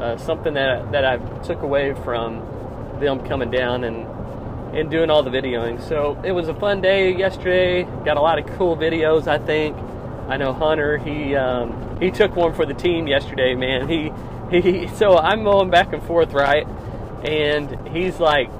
uh, 0.00 0.16
something 0.18 0.54
that 0.54 0.92
that 0.92 1.04
I 1.04 1.16
took 1.42 1.62
away 1.62 1.94
from 1.94 2.40
them 3.00 3.26
coming 3.26 3.50
down 3.50 3.84
and 3.84 4.06
and 4.76 4.90
doing 4.90 5.10
all 5.10 5.22
the 5.22 5.30
videoing. 5.30 5.80
So 5.88 6.20
it 6.24 6.32
was 6.32 6.48
a 6.48 6.54
fun 6.54 6.80
day 6.80 7.14
yesterday. 7.14 7.84
Got 8.04 8.16
a 8.16 8.20
lot 8.20 8.38
of 8.38 8.46
cool 8.56 8.76
videos. 8.76 9.26
I 9.26 9.38
think. 9.38 9.76
I 10.28 10.36
know 10.36 10.52
Hunter. 10.52 10.98
He 10.98 11.36
um, 11.36 11.98
he 12.00 12.10
took 12.10 12.34
one 12.34 12.52
for 12.54 12.66
the 12.66 12.74
team 12.74 13.06
yesterday. 13.06 13.54
Man, 13.54 13.88
he 13.88 14.12
he. 14.50 14.88
So 14.88 15.16
I'm 15.16 15.44
going 15.44 15.70
back 15.70 15.92
and 15.92 16.02
forth, 16.02 16.32
right? 16.32 16.66
And 17.24 17.88
he's 17.88 18.18
like 18.18 18.50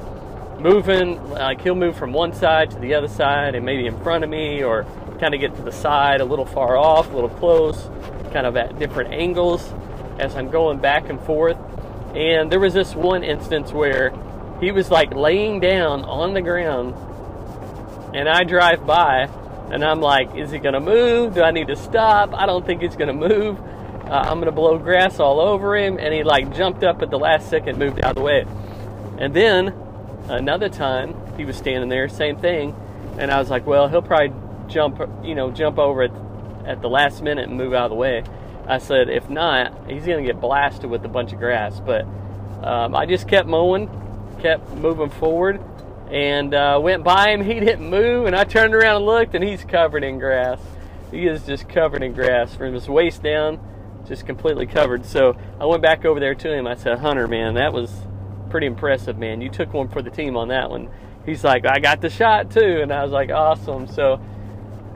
moving. 0.61 1.31
Like 1.31 1.61
he'll 1.61 1.75
move 1.75 1.97
from 1.97 2.13
one 2.13 2.33
side 2.33 2.71
to 2.71 2.79
the 2.79 2.95
other 2.95 3.09
side, 3.09 3.55
and 3.55 3.67
maybe 3.67 3.87
in 3.87 3.99
front 4.01 4.25
of 4.25 4.31
me, 4.31 4.63
or 4.63 4.87
kind 5.17 5.35
of 5.35 5.41
get 5.41 5.55
to 5.57 5.63
the 5.63 5.73
side, 5.73 6.21
a 6.21 6.25
little 6.25 6.47
far 6.47 6.77
off, 6.77 7.11
a 7.11 7.15
little 7.15 7.31
close, 7.31 7.89
kind 8.33 8.47
of 8.47 8.57
at 8.57 8.79
different 8.79 9.13
angles 9.13 9.73
as 10.19 10.35
I'm 10.35 10.51
going 10.51 10.79
back 10.79 11.09
and 11.09 11.21
forth. 11.21 11.57
And 12.15 12.51
there 12.51 12.61
was 12.61 12.75
this 12.75 12.95
one 12.95 13.23
instance 13.23 13.73
where 13.73 14.13
he 14.61 14.73
was 14.73 14.91
like 14.91 15.15
laying 15.15 15.61
down 15.61 16.05
on 16.05 16.35
the 16.35 16.41
ground 16.41 16.95
and 18.15 18.29
I 18.29 18.45
drive 18.45 18.87
by 18.87 19.29
and 19.71 19.85
I'm 19.85 20.01
like, 20.01 20.35
is 20.37 20.51
he 20.51 20.59
gonna 20.59 20.81
move? 20.81 21.35
Do 21.35 21.43
I 21.43 21.51
need 21.51 21.67
to 21.67 21.77
stop? 21.77 22.33
I 22.33 22.47
don't 22.47 22.65
think 22.65 22.83
he's 22.83 22.97
gonna 22.97 23.13
move. 23.13 23.61
Uh, 23.61 24.25
I'm 24.25 24.39
gonna 24.39 24.53
blow 24.53 24.79
grass 24.79 25.19
all 25.19 25.41
over 25.41 25.77
him. 25.77 25.99
And 25.99 26.15
he 26.15 26.23
like 26.23 26.55
jumped 26.55 26.85
up 26.85 27.03
at 27.03 27.11
the 27.11 27.19
last 27.19 27.51
second, 27.51 27.79
moved 27.79 28.03
out 28.03 28.11
of 28.11 28.17
the 28.17 28.23
way. 28.23 28.47
And 29.19 29.35
then 29.35 29.75
another 30.29 30.69
time 30.69 31.15
he 31.37 31.45
was 31.45 31.57
standing 31.57 31.89
there, 31.89 32.09
same 32.09 32.39
thing. 32.39 32.75
And 33.19 33.31
I 33.31 33.39
was 33.39 33.51
like, 33.51 33.67
well, 33.67 33.89
he'll 33.89 34.03
probably 34.03 34.33
jump, 34.69 35.01
you 35.23 35.35
know, 35.35 35.51
jump 35.51 35.79
over 35.79 36.03
at, 36.03 36.13
at 36.67 36.83
the 36.83 36.89
last 36.89 37.23
minute 37.23 37.49
and 37.49 37.57
move 37.57 37.73
out 37.73 37.85
of 37.85 37.91
the 37.91 37.97
way. 37.97 38.25
I 38.67 38.79
said, 38.79 39.09
if 39.09 39.31
not, 39.31 39.89
he's 39.89 40.07
gonna 40.07 40.25
get 40.25 40.41
blasted 40.41 40.91
with 40.91 41.05
a 41.05 41.09
bunch 41.09 41.33
of 41.33 41.39
grass. 41.39 41.81
But 41.81 42.03
um, 42.63 42.95
I 42.95 43.07
just 43.07 43.29
kept 43.29 43.49
mowing 43.49 43.89
kept 44.41 44.71
moving 44.75 45.11
forward 45.11 45.63
and 46.11 46.55
uh, 46.55 46.79
went 46.81 47.03
by 47.03 47.31
him. 47.31 47.43
He 47.43 47.59
didn't 47.61 47.89
move, 47.89 48.27
and 48.27 48.37
I 48.37 48.45
turned 48.45 48.75
around 48.75 48.97
and 48.97 49.07
looked, 49.07 49.35
and 49.35 49.43
he's 49.43 49.65
covered 49.65 50.05
in 50.05 50.19
grass. 50.19 50.61
He 51.11 51.27
is 51.27 51.45
just 51.45 51.69
covered 51.69 52.03
in 52.03 52.13
grass 52.13 52.55
from 52.55 52.75
his 52.75 52.89
waist 52.89 53.23
down, 53.23 53.61
just 54.07 54.27
completely 54.27 54.67
covered. 54.67 55.05
So 55.05 55.37
I 55.61 55.67
went 55.67 55.83
back 55.83 56.05
over 56.05 56.21
there 56.21 56.35
to 56.35 56.53
him. 56.53 56.67
I 56.67 56.77
said, 56.77 56.99
Hunter, 56.99 57.27
man, 57.27 57.55
that 57.55 57.73
was 57.73 57.93
pretty 58.51 58.67
impressive, 58.67 59.19
man. 59.19 59.41
You 59.41 59.49
took 59.49 59.73
one 59.73 59.89
for 59.89 60.03
the 60.03 60.11
team 60.11 60.37
on 60.37 60.49
that 60.49 60.71
one. 60.71 60.89
He's 61.25 61.43
like, 61.43 61.67
I 61.67 61.81
got 61.81 62.01
the 62.01 62.11
shot 62.11 62.51
too, 62.53 62.81
and 62.83 62.93
I 62.93 63.03
was 63.03 63.13
like, 63.13 63.31
awesome. 63.31 63.89
So, 63.89 64.21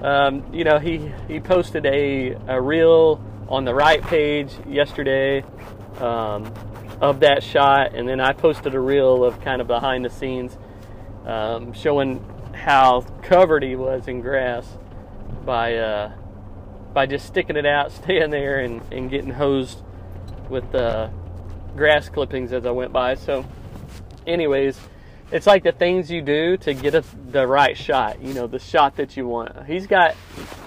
um, 0.03 0.53
you 0.53 0.65
know, 0.65 0.79
he 0.79 1.13
he 1.29 1.41
posted 1.41 1.87
a 1.87 2.37
a 2.49 2.61
reel 2.61 3.23
on 3.49 3.65
the 3.65 3.75
Wright 3.75 4.03
page 4.03 4.53
yesterday. 4.67 5.45
Um, 5.99 6.53
of 7.01 7.21
that 7.21 7.43
shot, 7.43 7.95
and 7.95 8.07
then 8.07 8.21
I 8.21 8.33
posted 8.33 8.75
a 8.75 8.81
reel 8.81 9.25
of 9.25 9.41
kind 9.41 9.61
of 9.61 9.67
behind 9.67 10.05
the 10.05 10.11
scenes 10.11 10.57
um, 11.25 11.73
showing 11.73 12.25
how 12.55 13.01
covered 13.23 13.63
he 13.63 13.75
was 13.75 14.07
in 14.07 14.21
grass 14.21 14.67
by 15.45 15.77
uh, 15.77 16.13
by 16.93 17.07
just 17.07 17.27
sticking 17.27 17.57
it 17.57 17.67
out, 17.67 17.93
staying 18.03 18.31
there, 18.31 18.61
and, 18.61 18.83
and 18.93 19.11
getting 19.11 19.31
hosed 19.31 19.83
with 20.49 20.75
uh, 20.75 21.09
grass 21.77 22.09
clippings 22.09 22.53
as 22.53 22.67
I 22.67 22.71
went 22.71 22.93
by. 22.93 23.15
So, 23.15 23.47
anyways, 24.27 24.79
it's 25.33 25.47
like 25.47 25.63
the 25.63 25.73
things 25.73 26.11
you 26.11 26.23
do 26.23 26.57
to 26.59 26.75
get 26.75 26.95
a, 26.95 27.05
the 27.31 27.47
right 27.47 27.77
shot. 27.77 28.21
You 28.23 28.35
know, 28.35 28.47
the 28.47 28.59
shot 28.59 28.97
that 28.97 29.17
you 29.17 29.27
want. 29.27 29.67
He's 29.67 29.87
got 29.87 30.17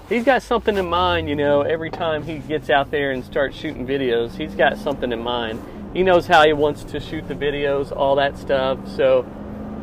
he's 0.09 0.23
got 0.23 0.41
something 0.41 0.77
in 0.77 0.87
mind. 0.87 1.29
You 1.29 1.35
know, 1.35 1.61
every 1.61 1.89
time 1.89 2.23
he 2.23 2.39
gets 2.39 2.69
out 2.69 2.91
there 2.91 3.11
and 3.11 3.23
starts 3.23 3.57
shooting 3.57 3.85
videos, 3.85 4.35
he's 4.35 4.55
got 4.55 4.77
something 4.77 5.11
in 5.11 5.21
mind 5.21 5.61
he 5.93 6.01
knows 6.01 6.25
how 6.25 6.43
he 6.43 6.53
wants 6.53 6.83
to 6.85 6.99
shoot 6.99 7.27
the 7.27 7.35
videos, 7.35 7.95
all 7.95 8.15
that 8.15 8.37
stuff. 8.37 8.79
So 8.95 9.25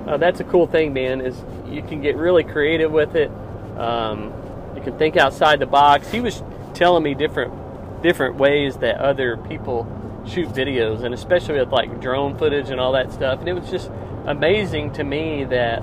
uh, 0.07 0.17
that's 0.17 0.41
a 0.41 0.45
cool 0.45 0.67
thing, 0.67 0.93
man. 0.93 1.21
Is 1.21 1.41
you 1.69 1.83
can 1.83 2.03
get 2.03 2.17
really 2.17 2.43
creative 2.43 2.91
with 2.91 3.15
it. 3.15 3.31
Um, 3.79 4.33
you 4.75 4.83
can 4.83 4.99
think 4.99 5.17
outside 5.17 5.61
the 5.61 5.67
box. 5.67 6.11
He 6.11 6.21
was 6.21 6.43
telling 6.75 7.03
me 7.03 7.15
different 7.15 7.55
different 8.03 8.37
ways 8.37 8.79
that 8.79 8.97
other 8.97 9.37
people 9.37 9.87
shoot 10.27 10.49
videos, 10.49 11.05
and 11.05 11.15
especially 11.15 11.61
with 11.61 11.71
like 11.71 12.01
drone 12.01 12.37
footage 12.37 12.71
and 12.71 12.81
all 12.81 12.93
that 12.93 13.13
stuff. 13.13 13.39
And 13.41 13.49
it 13.49 13.53
was 13.53 13.71
just 13.71 13.91
amazing 14.27 14.93
to 14.95 15.05
me 15.05 15.45
that 15.45 15.83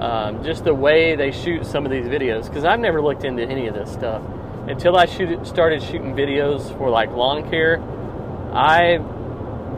um, 0.00 0.42
just 0.42 0.64
the 0.64 0.74
way 0.74 1.14
they 1.14 1.30
shoot 1.30 1.64
some 1.64 1.84
of 1.86 1.92
these 1.92 2.06
videos 2.06 2.46
because 2.46 2.64
I've 2.64 2.80
never 2.80 3.00
looked 3.00 3.24
into 3.24 3.44
any 3.44 3.68
of 3.68 3.74
this 3.74 3.92
stuff 3.92 4.22
until 4.68 4.96
I 4.96 5.06
shoot, 5.06 5.46
started 5.46 5.82
shooting 5.82 6.14
videos 6.14 6.76
for 6.76 6.90
like 6.90 7.10
lawn 7.10 7.48
care. 7.48 7.80
I 8.52 8.98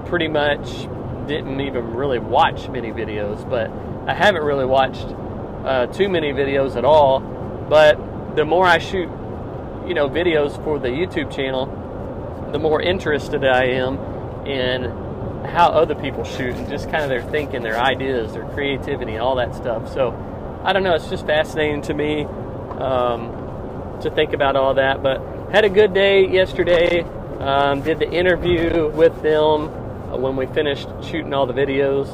pretty 0.07 0.29
much 0.29 0.89
didn't 1.27 1.61
even 1.61 1.95
really 1.95 2.19
watch 2.19 2.69
many 2.69 2.91
videos, 2.91 3.49
but 3.49 3.71
I 4.09 4.15
haven't 4.15 4.43
really 4.43 4.67
watched 4.67 5.07
uh, 5.65 5.87
too 5.87 6.09
many 6.09 6.33
videos 6.33 6.77
at 6.77 6.85
all. 6.85 7.21
But 7.21 8.37
the 8.37 8.45
more 8.45 8.67
I 8.67 8.79
shoot, 8.79 9.09
you 9.87 9.95
know, 9.95 10.09
videos 10.09 10.63
for 10.65 10.79
the 10.79 10.89
YouTube 10.89 11.35
channel, 11.35 11.67
the 12.53 12.59
more 12.59 12.81
interested 12.81 13.45
I 13.45 13.65
am 13.65 13.99
in 14.47 15.04
how 15.47 15.69
other 15.69 15.95
people 15.95 16.25
shoot 16.25 16.55
and 16.55 16.69
just 16.69 16.91
kind 16.91 17.03
of 17.03 17.09
their 17.09 17.23
thinking, 17.23 17.63
their 17.63 17.79
ideas, 17.79 18.33
their 18.33 18.49
creativity, 18.51 19.19
all 19.19 19.37
that 19.37 19.55
stuff. 19.55 19.93
So 19.93 20.13
I 20.65 20.73
don't 20.73 20.83
know. 20.83 20.95
It's 20.95 21.09
just 21.09 21.27
fascinating 21.27 21.83
to 21.83 21.95
me 21.95 22.25
um, 22.25 23.99
to 24.01 24.11
think 24.11 24.33
about 24.33 24.57
all 24.57 24.75
that. 24.75 25.03
But 25.03 25.21
had 25.53 25.65
a 25.65 25.71
good 25.71 25.95
day 25.95 26.27
yesterday. 26.27 27.03
Um, 27.39 27.83
did 27.83 27.99
the 27.99 28.11
interview 28.11 28.91
with 28.91 29.21
them 29.23 29.69
uh, 29.69 30.17
when 30.17 30.37
we 30.37 30.47
finished 30.47 30.89
shooting 31.03 31.35
all 31.35 31.47
the 31.47 31.53
videos 31.53 32.09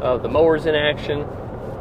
of 0.00 0.22
the 0.22 0.28
mowers 0.28 0.66
in 0.66 0.74
action. 0.74 1.22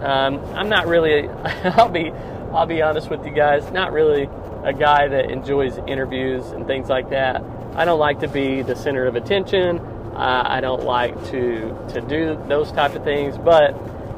Um, 0.01 0.43
I'm 0.55 0.69
not 0.69 0.87
really. 0.87 1.27
I'll 1.63 1.89
be. 1.89 2.11
I'll 2.53 2.65
be 2.65 2.81
honest 2.81 3.09
with 3.09 3.25
you 3.25 3.31
guys. 3.31 3.69
Not 3.71 3.91
really 3.91 4.29
a 4.63 4.73
guy 4.73 5.07
that 5.07 5.29
enjoys 5.29 5.77
interviews 5.87 6.47
and 6.47 6.65
things 6.65 6.89
like 6.89 7.09
that. 7.09 7.43
I 7.75 7.85
don't 7.85 7.99
like 7.99 8.21
to 8.21 8.27
be 8.27 8.61
the 8.61 8.75
center 8.75 9.05
of 9.05 9.15
attention. 9.15 9.79
Uh, 10.15 10.43
I 10.45 10.61
don't 10.61 10.83
like 10.83 11.13
to 11.31 11.87
to 11.89 12.01
do 12.01 12.41
those 12.47 12.71
type 12.71 12.95
of 12.95 13.03
things. 13.03 13.37
But 13.37 13.75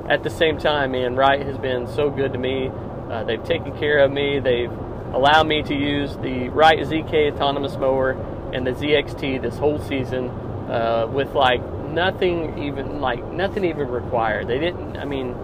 at 0.09 0.23
the 0.23 0.29
same 0.29 0.57
time, 0.57 0.91
man, 0.91 1.15
Wright 1.15 1.41
has 1.41 1.57
been 1.57 1.87
so 1.87 2.09
good 2.09 2.33
to 2.33 2.39
me. 2.39 2.69
Uh, 3.09 3.23
they've 3.23 3.43
taken 3.43 3.77
care 3.77 3.99
of 3.99 4.11
me. 4.11 4.39
They've 4.39 4.71
allowed 5.13 5.47
me 5.47 5.63
to 5.63 5.73
use 5.73 6.15
the 6.17 6.49
Wright 6.49 6.79
ZK 6.79 7.33
autonomous 7.33 7.75
mower 7.77 8.11
and 8.53 8.65
the 8.65 8.71
ZXT 8.71 9.41
this 9.41 9.57
whole 9.57 9.79
season 9.79 10.29
uh, 10.69 11.07
with 11.11 11.33
like 11.33 11.61
nothing 11.89 12.59
even 12.63 13.01
like 13.01 13.23
nothing 13.31 13.65
even 13.65 13.89
required. 13.89 14.47
They 14.47 14.59
didn't. 14.59 14.97
I 14.97 15.05
mean, 15.05 15.35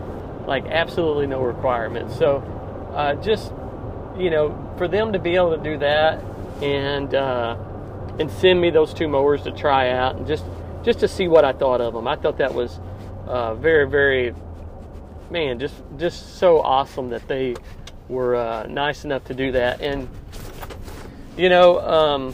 like 0.46 0.66
absolutely 0.66 1.28
no 1.28 1.42
requirements. 1.42 2.16
So 2.18 2.38
uh, 2.94 3.16
just 3.16 3.52
you 4.18 4.30
know, 4.30 4.74
for 4.78 4.88
them 4.88 5.14
to 5.14 5.20
be 5.20 5.36
able 5.36 5.58
to 5.58 5.64
do 5.64 5.78
that 5.80 6.24
and 6.62 7.14
uh, 7.14 7.56
and 8.20 8.30
send 8.30 8.62
me 8.62 8.70
those 8.70 8.94
two 8.94 9.08
mowers 9.08 9.44
to 9.44 9.52
try 9.52 9.90
out 9.90 10.16
and 10.16 10.28
just 10.28 10.46
just 10.84 11.00
to 11.00 11.08
see 11.08 11.28
what 11.28 11.46
I 11.46 11.54
thought 11.54 11.80
of 11.80 11.94
them. 11.94 12.08
I 12.08 12.16
thought 12.16 12.38
that 12.38 12.54
was 12.54 12.80
uh, 13.28 13.56
very 13.56 13.88
very 13.90 14.34
man 15.30 15.60
just 15.60 15.76
just 15.98 16.38
so 16.38 16.62
awesome 16.62 17.10
that 17.10 17.28
they 17.28 17.56
were 18.10 18.36
uh, 18.36 18.68
nice 18.68 19.06
enough 19.06 19.24
to 19.26 19.34
do 19.34 19.52
that. 19.54 19.82
And 19.82 20.08
you 21.38 21.50
know 21.50 21.80
um, 21.80 22.34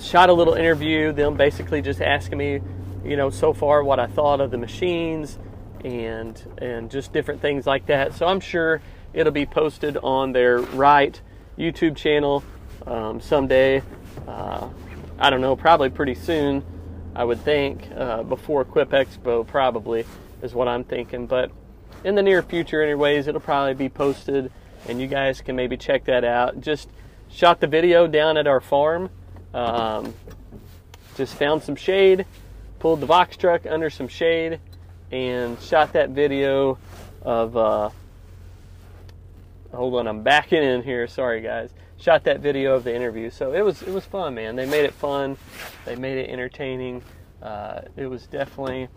shot 0.00 0.30
a 0.30 0.32
little 0.32 0.54
interview 0.54 1.12
them 1.12 1.36
basically 1.36 1.82
just 1.82 2.00
asking 2.00 2.38
me 2.38 2.60
you 3.04 3.16
know 3.16 3.30
so 3.30 3.52
far 3.52 3.84
what 3.84 4.00
I 4.00 4.06
thought 4.06 4.40
of 4.40 4.50
the 4.50 4.58
machines 4.58 5.38
and 5.84 6.42
and 6.58 6.90
just 6.90 7.12
different 7.12 7.40
things 7.40 7.66
like 7.66 7.86
that. 7.86 8.14
So 8.14 8.26
I'm 8.26 8.40
sure 8.40 8.80
it'll 9.12 9.32
be 9.32 9.46
posted 9.46 9.96
on 9.98 10.32
their 10.32 10.58
Wright 10.60 11.20
YouTube 11.58 11.96
channel 11.96 12.42
um, 12.86 13.20
someday. 13.20 13.82
Uh, 14.26 14.68
I 15.18 15.30
don't 15.30 15.40
know, 15.40 15.56
probably 15.56 15.88
pretty 15.88 16.14
soon, 16.14 16.62
I 17.14 17.24
would 17.24 17.40
think, 17.40 17.88
uh, 17.96 18.22
before 18.22 18.62
Equip 18.62 18.90
Expo, 18.90 19.46
probably, 19.46 20.04
is 20.42 20.54
what 20.54 20.68
I'm 20.68 20.84
thinking. 20.84 21.26
But 21.26 21.50
in 22.04 22.14
the 22.14 22.22
near 22.22 22.42
future, 22.42 22.82
anyways, 22.82 23.26
it'll 23.26 23.40
probably 23.40 23.72
be 23.72 23.88
posted, 23.88 24.52
and 24.88 25.00
you 25.00 25.06
guys 25.06 25.40
can 25.40 25.56
maybe 25.56 25.78
check 25.78 26.04
that 26.04 26.22
out. 26.22 26.60
Just 26.60 26.90
shot 27.30 27.60
the 27.60 27.66
video 27.66 28.06
down 28.06 28.36
at 28.36 28.46
our 28.46 28.60
farm. 28.60 29.08
Um, 29.54 30.12
just 31.16 31.34
found 31.34 31.62
some 31.62 31.76
shade, 31.76 32.26
pulled 32.78 33.00
the 33.00 33.06
box 33.06 33.38
truck 33.38 33.64
under 33.64 33.88
some 33.88 34.08
shade, 34.08 34.60
and 35.10 35.58
shot 35.62 35.94
that 35.94 36.10
video 36.10 36.76
of. 37.22 37.56
Uh, 37.56 37.88
hold 39.72 39.94
on, 39.94 40.06
I'm 40.06 40.22
backing 40.22 40.62
in 40.62 40.82
here. 40.82 41.08
Sorry, 41.08 41.40
guys 41.40 41.70
shot 41.98 42.24
that 42.24 42.40
video 42.40 42.74
of 42.74 42.84
the 42.84 42.94
interview. 42.94 43.30
So 43.30 43.52
it 43.52 43.62
was 43.62 43.82
it 43.82 43.92
was 43.92 44.04
fun, 44.04 44.34
man. 44.34 44.56
They 44.56 44.66
made 44.66 44.84
it 44.84 44.94
fun. 44.94 45.36
They 45.84 45.96
made 45.96 46.18
it 46.18 46.30
entertaining. 46.30 47.02
Uh, 47.42 47.82
it 47.96 48.06
was 48.06 48.26
definitely 48.26 48.88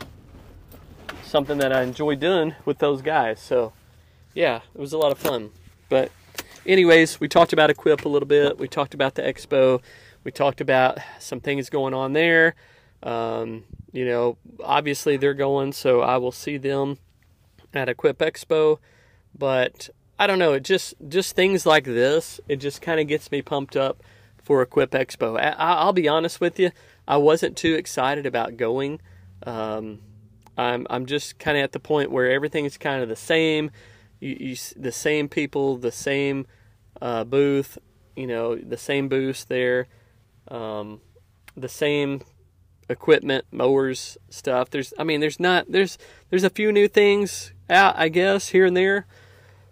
something 1.24 1.58
that 1.60 1.72
I 1.72 1.84
enjoyed 1.84 2.20
doing 2.20 2.56
with 2.66 2.80
those 2.80 3.02
guys. 3.02 3.40
So 3.40 3.74
yeah, 4.34 4.62
it 4.74 4.80
was 4.80 4.94
a 4.94 4.98
lot 4.98 5.12
of 5.12 5.18
fun. 5.18 5.52
But 5.90 6.12
anyways, 6.66 7.20
we 7.20 7.28
talked 7.28 7.54
about 7.54 7.70
Equip 7.70 8.06
a 8.06 8.10
little 8.10 8.28
bit. 8.28 8.58
We 8.58 8.68
talked 8.68 8.94
about 8.94 9.16
the 9.16 9.22
expo. 9.22 9.82
We 10.24 10.32
talked 10.32 10.62
about 10.62 11.00
some 11.20 11.40
things 11.40 11.70
going 11.70 11.94
on 11.94 12.14
there. 12.14 12.56
Um, 13.02 13.64
you 13.92 14.06
know, 14.06 14.38
obviously 14.64 15.18
they're 15.18 15.34
going, 15.34 15.72
so 15.72 16.02
I 16.02 16.18
will 16.18 16.32
see 16.32 16.58
them 16.58 16.98
at 17.74 17.90
Equip 17.90 18.20
Expo. 18.20 18.80
But 19.38 19.90
I 20.20 20.28
don't 20.28 20.38
know. 20.38 20.52
It 20.54 20.64
just 20.64 20.94
just 21.08 21.36
things 21.36 21.66
like 21.66 21.86
this. 21.86 22.42
It 22.50 22.58
just 22.58 22.82
kind 22.82 23.00
of 23.00 23.08
gets 23.08 23.32
me 23.32 23.42
pumped 23.42 23.78
up 23.78 24.04
for 24.44 24.62
Equip 24.62 24.92
Expo. 24.92 25.40
I, 25.40 25.86
will 25.86 25.94
be 25.94 26.10
honest 26.10 26.42
with 26.42 26.60
you. 26.60 26.72
I 27.08 27.18
wasn't 27.18 27.56
too 27.56 27.76
excited 27.76 28.26
about 28.26 28.58
going. 28.58 29.00
Um, 29.44 30.02
I'm 30.58 30.86
I'm 30.90 31.06
just 31.06 31.40
kind 31.40 31.58
of 31.58 31.64
at 31.64 31.72
the 31.72 31.80
point 31.80 32.12
where 32.12 32.30
everything's 32.30 32.78
kind 32.78 33.02
of 33.02 33.08
the 33.08 33.16
same. 33.16 33.72
You, 34.20 34.36
you 34.38 34.58
the 34.76 34.92
same 34.92 35.30
people, 35.30 35.78
the 35.78 35.92
same 35.92 36.46
uh, 37.02 37.24
booth. 37.24 37.78
You 38.18 38.28
know, 38.28 38.56
the 38.56 38.78
same 38.78 39.08
booths 39.08 39.46
there. 39.46 39.88
Um, 40.50 41.00
the 41.56 41.70
same 41.70 42.24
equipment, 42.90 43.46
mowers, 43.52 44.18
stuff. 44.30 44.70
There's, 44.70 44.94
I 44.98 45.04
mean, 45.04 45.22
there's 45.22 45.40
not, 45.40 45.66
there's, 45.70 45.98
there's 46.30 46.44
a 46.44 46.50
few 46.50 46.72
new 46.72 46.88
things 46.88 47.54
out, 47.70 47.96
I 47.98 48.10
guess, 48.10 48.50
here 48.50 48.66
and 48.66 48.76
there. 48.76 49.06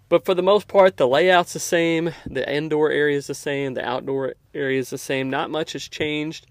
But 0.09 0.25
for 0.25 0.33
the 0.33 0.43
most 0.43 0.67
part, 0.67 0.97
the 0.97 1.07
layout's 1.07 1.53
the 1.53 1.59
same, 1.59 2.11
the 2.25 2.49
indoor 2.49 2.91
area 2.91 3.17
is 3.17 3.27
the 3.27 3.35
same, 3.35 3.73
the 3.73 3.85
outdoor 3.85 4.35
area 4.53 4.79
is 4.79 4.89
the 4.89 4.97
same. 4.97 5.29
Not 5.29 5.49
much 5.49 5.73
has 5.73 5.87
changed. 5.87 6.47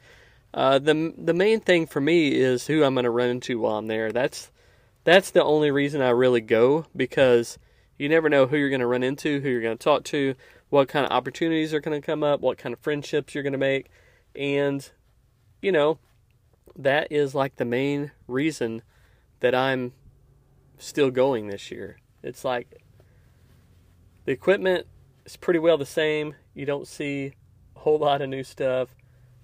Uh, 0.53 0.79
the 0.79 1.13
the 1.17 1.35
main 1.35 1.61
thing 1.61 1.87
for 1.87 2.01
me 2.01 2.29
is 2.35 2.67
who 2.67 2.83
I'm 2.83 2.95
going 2.95 3.05
to 3.05 3.11
run 3.11 3.29
into 3.29 3.59
while 3.59 3.77
I'm 3.77 3.87
there. 3.87 4.13
That's 4.13 4.51
that's 5.05 5.31
the 5.31 5.45
only 5.45 5.71
reason 5.71 6.01
I 6.01 6.11
really 6.11 6.41
go 6.41 6.87
because 6.95 7.59
you 7.99 8.09
never 8.09 8.29
know 8.29 8.47
who 8.47 8.57
you're 8.57 8.71
going 8.71 8.81
to 8.81 8.87
run 8.87 9.03
into, 9.03 9.41
who 9.41 9.49
you're 9.49 9.63
going 9.63 9.77
to 9.77 9.85
talk 9.85 10.05
to, 10.05 10.35
what 10.69 10.89
kind 10.89 11.07
of 11.07 11.13
opportunities 11.13 11.73
are 11.73 11.81
going 11.81 12.01
to 12.01 12.05
come 12.05 12.23
up, 12.23 12.41
what 12.41 12.59
kind 12.59 12.73
of 12.73 12.81
friendships 12.81 13.35
you're 13.35 13.43
going 13.43 13.53
to 13.53 13.59
make, 13.59 13.91
and 14.35 14.91
you 15.63 15.73
know 15.73 15.99
that 16.75 17.11
is 17.11 17.35
like 17.35 17.57
the 17.57 17.65
main 17.65 18.11
reason 18.29 18.83
that 19.41 19.55
I'm 19.55 19.93
still 20.79 21.11
going 21.11 21.49
this 21.49 21.71
year. 21.71 21.99
It's 22.23 22.45
like 22.45 22.83
the 24.27 24.33
equipment 24.33 24.87
is 25.25 25.37
pretty 25.37 25.59
well 25.59 25.79
the 25.79 25.87
same. 25.87 26.35
You 26.53 26.67
don't 26.67 26.87
see 26.87 27.33
a 27.75 27.79
whole 27.79 27.99
lot 27.99 28.21
of 28.21 28.29
new 28.29 28.45
stuff. 28.45 28.95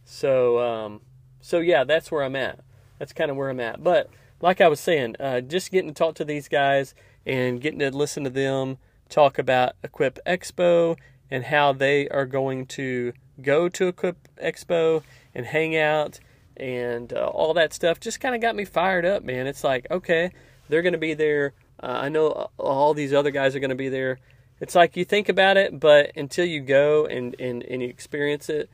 So, 0.05 0.59
um, 0.59 1.01
so 1.41 1.61
yeah, 1.61 1.85
that's 1.85 2.11
where 2.11 2.23
I'm 2.23 2.37
at. 2.37 2.61
That's 2.99 3.13
kind 3.13 3.31
of 3.31 3.37
where 3.37 3.49
I'm 3.49 3.61
at. 3.61 3.83
But 3.83 4.11
like 4.41 4.61
I 4.61 4.69
was 4.69 4.81
saying, 4.81 5.17
uh, 5.19 5.41
just 5.41 5.71
getting 5.71 5.89
to 5.89 5.95
talk 5.95 6.17
to 6.17 6.25
these 6.25 6.49
guys 6.49 6.95
and 7.25 7.61
getting 7.61 7.79
to 7.79 7.91
listen 7.91 8.25
to 8.25 8.31
them 8.31 8.79
talk 9.09 9.39
about 9.39 9.75
Equip 9.85 10.19
Expo 10.27 10.97
and 11.31 11.45
how 11.45 11.73
they 11.73 12.09
are 12.09 12.27
going 12.27 12.67
to 12.67 13.13
go 13.41 13.69
to 13.69 13.89
Equip 13.89 14.17
Expo 14.43 15.03
and 15.35 15.47
hang 15.47 15.77
out 15.77 16.19
and 16.57 17.13
uh, 17.13 17.27
all 17.27 17.55
that 17.55 17.73
stuff 17.73 18.01
just 18.01 18.21
kind 18.21 18.35
of 18.35 18.41
got 18.41 18.57
me 18.57 18.65
fired 18.65 19.07
up, 19.07 19.23
man. 19.23 19.47
It's 19.47 19.63
like, 19.63 19.87
okay, 19.91 20.33
they're 20.69 20.83
going 20.83 20.93
to 20.93 20.99
be 20.99 21.15
there. 21.15 21.55
Uh, 21.81 22.01
I 22.03 22.09
know 22.09 22.51
all 22.59 22.95
these 22.95 23.13
other 23.13 23.31
guys 23.31 23.55
are 23.55 23.61
going 23.61 23.71
to 23.71 23.77
be 23.77 23.89
there 23.89 24.19
it's 24.63 24.77
like 24.77 24.97
you 24.97 25.05
think 25.05 25.29
about 25.29 25.57
it, 25.57 25.81
but 25.81 26.13
until 26.15 26.45
you 26.45 26.61
go 26.61 27.05
and, 27.05 27.35
and, 27.41 27.65
and 27.65 27.83
you 27.83 27.89
experience 27.89 28.49
it, 28.49 28.71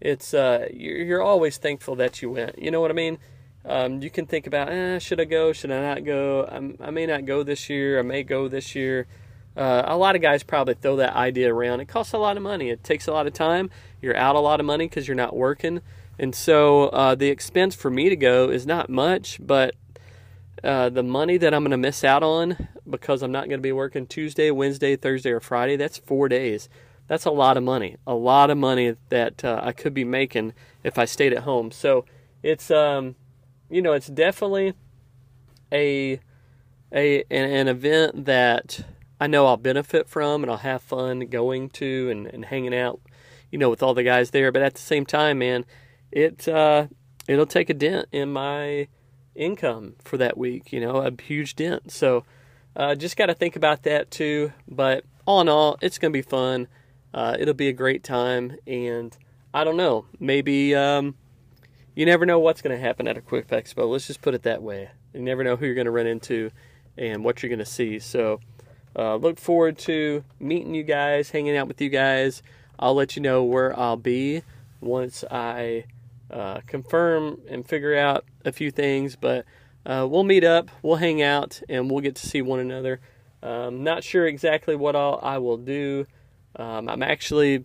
it's 0.00 0.34
uh, 0.34 0.66
you're, 0.72 0.96
you're 0.96 1.22
always 1.22 1.58
thankful 1.58 1.94
that 1.94 2.20
you 2.20 2.28
went. 2.28 2.58
You 2.58 2.72
know 2.72 2.80
what 2.80 2.90
I 2.90 2.94
mean? 2.94 3.18
Um, 3.64 4.02
you 4.02 4.10
can 4.10 4.26
think 4.26 4.48
about, 4.48 4.68
eh, 4.68 4.98
should 4.98 5.20
I 5.20 5.26
go? 5.26 5.52
Should 5.52 5.70
I 5.70 5.80
not 5.80 6.04
go? 6.04 6.44
I'm, 6.50 6.76
i 6.80 6.90
may 6.90 7.06
not 7.06 7.24
go 7.24 7.44
this 7.44 7.70
year. 7.70 8.00
I 8.00 8.02
may 8.02 8.24
go 8.24 8.48
this 8.48 8.74
year. 8.74 9.06
Uh, 9.56 9.84
a 9.86 9.96
lot 9.96 10.16
of 10.16 10.22
guys 10.22 10.42
probably 10.42 10.74
throw 10.74 10.96
that 10.96 11.14
idea 11.14 11.54
around. 11.54 11.78
It 11.78 11.86
costs 11.86 12.12
a 12.14 12.18
lot 12.18 12.36
of 12.36 12.42
money. 12.42 12.70
It 12.70 12.82
takes 12.82 13.06
a 13.06 13.12
lot 13.12 13.28
of 13.28 13.32
time. 13.32 13.70
You're 14.02 14.16
out 14.16 14.34
a 14.34 14.40
lot 14.40 14.58
of 14.58 14.66
money 14.66 14.88
because 14.88 15.06
you're 15.06 15.14
not 15.14 15.36
working. 15.36 15.82
And 16.18 16.34
so 16.34 16.88
uh, 16.88 17.14
the 17.14 17.28
expense 17.28 17.76
for 17.76 17.90
me 17.92 18.08
to 18.08 18.16
go 18.16 18.50
is 18.50 18.66
not 18.66 18.90
much, 18.90 19.38
but 19.40 19.76
uh, 20.64 20.88
the 20.88 21.04
money 21.04 21.36
that 21.36 21.54
I'm 21.54 21.62
going 21.62 21.70
to 21.70 21.76
miss 21.76 22.02
out 22.02 22.24
on 22.24 22.56
because 22.90 23.22
I'm 23.22 23.32
not 23.32 23.48
going 23.48 23.58
to 23.58 23.62
be 23.62 23.72
working 23.72 24.06
Tuesday, 24.06 24.50
Wednesday, 24.50 24.96
Thursday, 24.96 25.30
or 25.30 25.40
Friday, 25.40 25.76
that's 25.76 25.98
four 25.98 26.28
days. 26.28 26.68
That's 27.06 27.24
a 27.24 27.30
lot 27.30 27.56
of 27.56 27.62
money. 27.62 27.96
A 28.06 28.14
lot 28.14 28.50
of 28.50 28.58
money 28.58 28.94
that 29.08 29.44
uh, 29.44 29.60
I 29.62 29.72
could 29.72 29.94
be 29.94 30.04
making 30.04 30.52
if 30.84 30.98
I 30.98 31.06
stayed 31.06 31.32
at 31.32 31.44
home. 31.44 31.70
So 31.70 32.04
it's, 32.42 32.70
um, 32.70 33.16
you 33.70 33.80
know, 33.80 33.92
it's 33.92 34.08
definitely 34.08 34.74
a, 35.72 36.20
a 36.92 37.22
an, 37.30 37.50
an 37.50 37.68
event 37.68 38.26
that 38.26 38.84
I 39.20 39.26
know 39.26 39.46
I'll 39.46 39.56
benefit 39.56 40.08
from 40.08 40.42
and 40.42 40.50
I'll 40.50 40.58
have 40.58 40.82
fun 40.82 41.20
going 41.20 41.70
to 41.70 42.10
and, 42.10 42.26
and 42.26 42.44
hanging 42.44 42.74
out, 42.74 43.00
you 43.50 43.58
know, 43.58 43.70
with 43.70 43.82
all 43.82 43.94
the 43.94 44.02
guys 44.02 44.30
there. 44.30 44.52
But 44.52 44.62
at 44.62 44.74
the 44.74 44.80
same 44.80 45.06
time, 45.06 45.38
man, 45.38 45.64
it 46.12 46.46
uh, 46.46 46.88
it'll 47.26 47.46
take 47.46 47.70
a 47.70 47.74
dent 47.74 48.06
in 48.12 48.32
my 48.32 48.88
income 49.34 49.94
for 50.04 50.16
that 50.18 50.36
week, 50.36 50.72
you 50.72 50.80
know, 50.80 50.96
a 50.96 51.12
huge 51.22 51.56
dent. 51.56 51.90
So 51.90 52.24
uh, 52.78 52.94
just 52.94 53.16
got 53.16 53.26
to 53.26 53.34
think 53.34 53.56
about 53.56 53.82
that 53.82 54.10
too. 54.10 54.52
But 54.66 55.04
all 55.26 55.42
in 55.42 55.48
all, 55.48 55.76
it's 55.82 55.98
going 55.98 56.12
to 56.12 56.16
be 56.16 56.22
fun. 56.22 56.68
Uh, 57.12 57.36
it'll 57.38 57.52
be 57.52 57.68
a 57.68 57.72
great 57.72 58.04
time. 58.04 58.56
And 58.66 59.14
I 59.52 59.64
don't 59.64 59.76
know, 59.76 60.06
maybe, 60.18 60.74
um, 60.74 61.16
you 61.94 62.06
never 62.06 62.24
know 62.24 62.38
what's 62.38 62.62
going 62.62 62.76
to 62.76 62.80
happen 62.80 63.08
at 63.08 63.16
a 63.16 63.18
Equip 63.18 63.48
Expo. 63.48 63.90
Let's 63.90 64.06
just 64.06 64.22
put 64.22 64.34
it 64.34 64.44
that 64.44 64.62
way. 64.62 64.88
You 65.12 65.20
never 65.20 65.42
know 65.42 65.56
who 65.56 65.66
you're 65.66 65.74
going 65.74 65.86
to 65.86 65.90
run 65.90 66.06
into 66.06 66.52
and 66.96 67.24
what 67.24 67.42
you're 67.42 67.48
going 67.48 67.58
to 67.58 67.66
see. 67.66 67.98
So 67.98 68.38
uh, 68.94 69.16
look 69.16 69.38
forward 69.38 69.78
to 69.78 70.22
meeting 70.38 70.74
you 70.74 70.84
guys, 70.84 71.30
hanging 71.30 71.56
out 71.56 71.66
with 71.66 71.80
you 71.80 71.88
guys. 71.88 72.42
I'll 72.78 72.94
let 72.94 73.16
you 73.16 73.22
know 73.22 73.42
where 73.42 73.76
I'll 73.78 73.96
be 73.96 74.42
once 74.80 75.24
I 75.28 75.86
uh, 76.30 76.60
confirm 76.66 77.40
and 77.48 77.66
figure 77.66 77.96
out 77.96 78.24
a 78.44 78.52
few 78.52 78.70
things. 78.70 79.16
But 79.16 79.44
uh, 79.86 80.06
we'll 80.08 80.24
meet 80.24 80.44
up, 80.44 80.70
we'll 80.82 80.96
hang 80.96 81.22
out, 81.22 81.60
and 81.68 81.90
we'll 81.90 82.00
get 82.00 82.16
to 82.16 82.26
see 82.26 82.42
one 82.42 82.60
another. 82.60 83.00
Um, 83.42 83.84
not 83.84 84.04
sure 84.04 84.26
exactly 84.26 84.76
what 84.76 84.96
I'll, 84.96 85.20
I 85.22 85.38
will 85.38 85.56
do. 85.56 86.06
Um, 86.56 86.88
I'm 86.88 87.02
actually, 87.02 87.64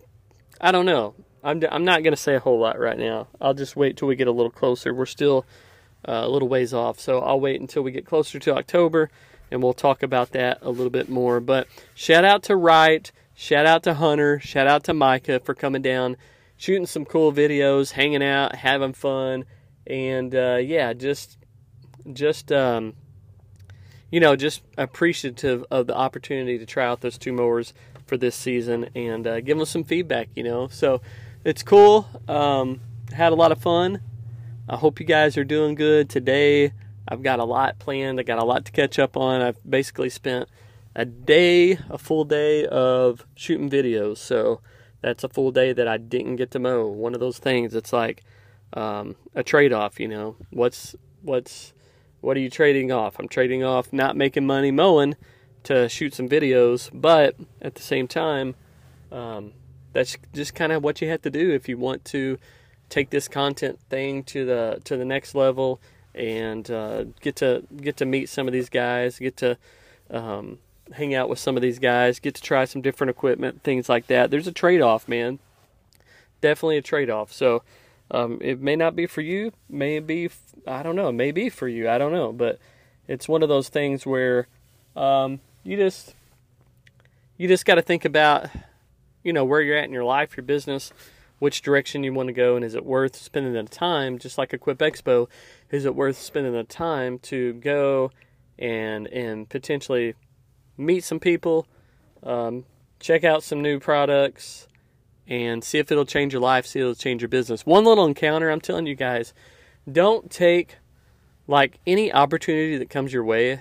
I 0.60 0.72
don't 0.72 0.86
know. 0.86 1.14
I'm, 1.42 1.62
I'm 1.70 1.84
not 1.84 2.02
going 2.02 2.12
to 2.12 2.20
say 2.20 2.34
a 2.34 2.40
whole 2.40 2.58
lot 2.58 2.78
right 2.78 2.98
now. 2.98 3.28
I'll 3.40 3.54
just 3.54 3.76
wait 3.76 3.96
till 3.96 4.08
we 4.08 4.16
get 4.16 4.28
a 4.28 4.32
little 4.32 4.50
closer. 4.50 4.94
We're 4.94 5.06
still 5.06 5.44
uh, 6.08 6.22
a 6.24 6.28
little 6.28 6.48
ways 6.48 6.72
off, 6.72 6.98
so 6.98 7.18
I'll 7.18 7.40
wait 7.40 7.60
until 7.60 7.82
we 7.82 7.90
get 7.90 8.06
closer 8.06 8.38
to 8.38 8.56
October 8.56 9.10
and 9.50 9.62
we'll 9.62 9.72
talk 9.72 10.02
about 10.02 10.32
that 10.32 10.58
a 10.62 10.70
little 10.70 10.90
bit 10.90 11.08
more. 11.08 11.40
But 11.40 11.68
shout 11.94 12.24
out 12.24 12.42
to 12.44 12.56
Wright, 12.56 13.10
shout 13.34 13.66
out 13.66 13.82
to 13.84 13.94
Hunter, 13.94 14.40
shout 14.40 14.66
out 14.66 14.84
to 14.84 14.94
Micah 14.94 15.40
for 15.40 15.54
coming 15.54 15.82
down, 15.82 16.16
shooting 16.56 16.86
some 16.86 17.04
cool 17.04 17.32
videos, 17.32 17.92
hanging 17.92 18.22
out, 18.22 18.56
having 18.56 18.92
fun, 18.92 19.44
and 19.86 20.34
uh, 20.34 20.56
yeah, 20.56 20.92
just 20.92 21.38
just 22.12 22.52
um, 22.52 22.94
you 24.10 24.20
know, 24.20 24.36
just 24.36 24.62
appreciative 24.78 25.64
of 25.70 25.86
the 25.86 25.96
opportunity 25.96 26.58
to 26.58 26.66
try 26.66 26.86
out 26.86 27.00
those 27.00 27.18
two 27.18 27.32
mowers 27.32 27.74
for 28.06 28.16
this 28.16 28.36
season 28.36 28.88
and 28.94 29.26
uh, 29.26 29.40
give 29.40 29.56
them 29.56 29.66
some 29.66 29.84
feedback. 29.84 30.28
You 30.34 30.44
know, 30.44 30.68
so 30.68 31.00
it's 31.44 31.62
cool. 31.62 32.08
Um, 32.28 32.80
had 33.12 33.32
a 33.32 33.36
lot 33.36 33.52
of 33.52 33.60
fun. 33.60 34.00
I 34.68 34.76
hope 34.76 35.00
you 35.00 35.06
guys 35.06 35.36
are 35.36 35.44
doing 35.44 35.74
good 35.74 36.08
today. 36.08 36.72
I've 37.06 37.22
got 37.22 37.38
a 37.38 37.44
lot 37.44 37.78
planned. 37.78 38.18
I 38.18 38.22
got 38.22 38.38
a 38.38 38.44
lot 38.44 38.64
to 38.64 38.72
catch 38.72 38.98
up 38.98 39.16
on. 39.16 39.42
I've 39.42 39.58
basically 39.68 40.08
spent 40.08 40.48
a 40.96 41.04
day, 41.04 41.72
a 41.90 41.98
full 41.98 42.24
day 42.24 42.66
of 42.66 43.26
shooting 43.34 43.68
videos. 43.68 44.18
So 44.18 44.60
that's 45.02 45.22
a 45.22 45.28
full 45.28 45.50
day 45.50 45.72
that 45.72 45.86
I 45.86 45.98
didn't 45.98 46.36
get 46.36 46.50
to 46.52 46.58
mow. 46.58 46.86
One 46.86 47.14
of 47.14 47.20
those 47.20 47.38
things. 47.38 47.74
It's 47.74 47.92
like 47.92 48.22
um, 48.72 49.16
a 49.34 49.42
trade-off. 49.42 50.00
You 50.00 50.08
know, 50.08 50.36
what's 50.50 50.96
what's 51.20 51.74
what 52.24 52.36
are 52.36 52.40
you 52.40 52.50
trading 52.50 52.90
off? 52.90 53.18
I'm 53.18 53.28
trading 53.28 53.62
off 53.62 53.92
not 53.92 54.16
making 54.16 54.46
money 54.46 54.70
mowing 54.70 55.14
to 55.64 55.88
shoot 55.88 56.14
some 56.14 56.28
videos, 56.28 56.90
but 56.92 57.36
at 57.60 57.74
the 57.74 57.82
same 57.82 58.08
time, 58.08 58.54
um, 59.12 59.52
that's 59.92 60.16
just 60.32 60.54
kind 60.54 60.72
of 60.72 60.82
what 60.82 61.00
you 61.00 61.08
have 61.08 61.22
to 61.22 61.30
do 61.30 61.52
if 61.52 61.68
you 61.68 61.76
want 61.78 62.04
to 62.06 62.38
take 62.88 63.10
this 63.10 63.28
content 63.28 63.78
thing 63.88 64.22
to 64.24 64.44
the 64.44 64.80
to 64.84 64.96
the 64.96 65.04
next 65.04 65.34
level 65.34 65.80
and 66.14 66.70
uh, 66.70 67.04
get 67.20 67.36
to 67.36 67.64
get 67.80 67.96
to 67.98 68.06
meet 68.06 68.28
some 68.28 68.46
of 68.46 68.52
these 68.52 68.68
guys, 68.68 69.18
get 69.18 69.36
to 69.38 69.58
um, 70.10 70.58
hang 70.92 71.14
out 71.14 71.28
with 71.28 71.38
some 71.38 71.56
of 71.56 71.62
these 71.62 71.78
guys, 71.78 72.18
get 72.18 72.34
to 72.34 72.42
try 72.42 72.64
some 72.64 72.82
different 72.82 73.10
equipment, 73.10 73.62
things 73.62 73.88
like 73.88 74.06
that. 74.06 74.30
There's 74.30 74.46
a 74.46 74.52
trade 74.52 74.80
off, 74.80 75.08
man. 75.08 75.38
Definitely 76.40 76.78
a 76.78 76.82
trade 76.82 77.10
off. 77.10 77.32
So 77.32 77.62
um, 78.10 78.38
it 78.40 78.60
may 78.60 78.76
not 78.76 78.94
be 78.94 79.06
for 79.06 79.20
you, 79.20 79.52
maybe 79.68 80.30
I 80.66 80.82
don't 80.82 80.96
know, 80.96 81.12
maybe 81.12 81.48
for 81.48 81.68
you, 81.68 81.88
I 81.88 81.98
don't 81.98 82.12
know, 82.12 82.32
but 82.32 82.58
it's 83.08 83.28
one 83.28 83.42
of 83.42 83.48
those 83.48 83.68
things 83.68 84.06
where 84.06 84.46
um, 84.96 85.40
you 85.62 85.76
just 85.76 86.14
you 87.36 87.48
just 87.48 87.64
got 87.64 87.74
to 87.76 87.82
think 87.82 88.04
about 88.04 88.48
you 89.22 89.32
know 89.32 89.44
where 89.44 89.60
you're 89.60 89.76
at 89.76 89.84
in 89.84 89.92
your 89.92 90.04
life, 90.04 90.36
your 90.36 90.44
business, 90.44 90.92
which 91.38 91.62
direction 91.62 92.04
you 92.04 92.12
want 92.12 92.28
to 92.28 92.32
go, 92.32 92.56
and 92.56 92.64
is 92.64 92.74
it 92.74 92.84
worth 92.84 93.16
spending 93.16 93.52
the 93.52 93.62
time, 93.64 94.18
just 94.18 94.38
like 94.38 94.52
Equip 94.52 94.78
Expo, 94.78 95.28
is 95.70 95.84
it 95.84 95.94
worth 95.94 96.18
spending 96.18 96.52
the 96.52 96.64
time 96.64 97.18
to 97.20 97.54
go 97.54 98.10
and 98.58 99.06
and 99.08 99.48
potentially 99.48 100.14
meet 100.76 101.04
some 101.04 101.20
people, 101.20 101.66
um, 102.22 102.64
check 103.00 103.24
out 103.24 103.42
some 103.42 103.62
new 103.62 103.80
products, 103.80 104.68
and 105.26 105.64
see 105.64 105.78
if 105.78 105.90
it'll 105.90 106.04
change 106.04 106.32
your 106.32 106.42
life, 106.42 106.66
see 106.66 106.80
if 106.80 106.82
it'll 106.82 106.94
change 106.94 107.22
your 107.22 107.28
business. 107.28 107.64
One 107.64 107.84
little 107.84 108.04
encounter, 108.04 108.50
I'm 108.50 108.60
telling 108.60 108.86
you 108.86 108.94
guys, 108.94 109.32
don't 109.90 110.30
take 110.30 110.76
like 111.46 111.78
any 111.86 112.12
opportunity 112.12 112.78
that 112.78 112.90
comes 112.90 113.12
your 113.12 113.24
way, 113.24 113.60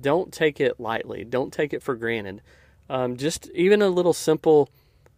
don't 0.00 0.32
take 0.32 0.60
it 0.60 0.78
lightly. 0.78 1.24
Don't 1.24 1.52
take 1.52 1.72
it 1.72 1.82
for 1.82 1.94
granted. 1.94 2.42
Um, 2.90 3.16
just 3.16 3.48
even 3.54 3.80
a 3.80 3.88
little 3.88 4.12
simple 4.12 4.68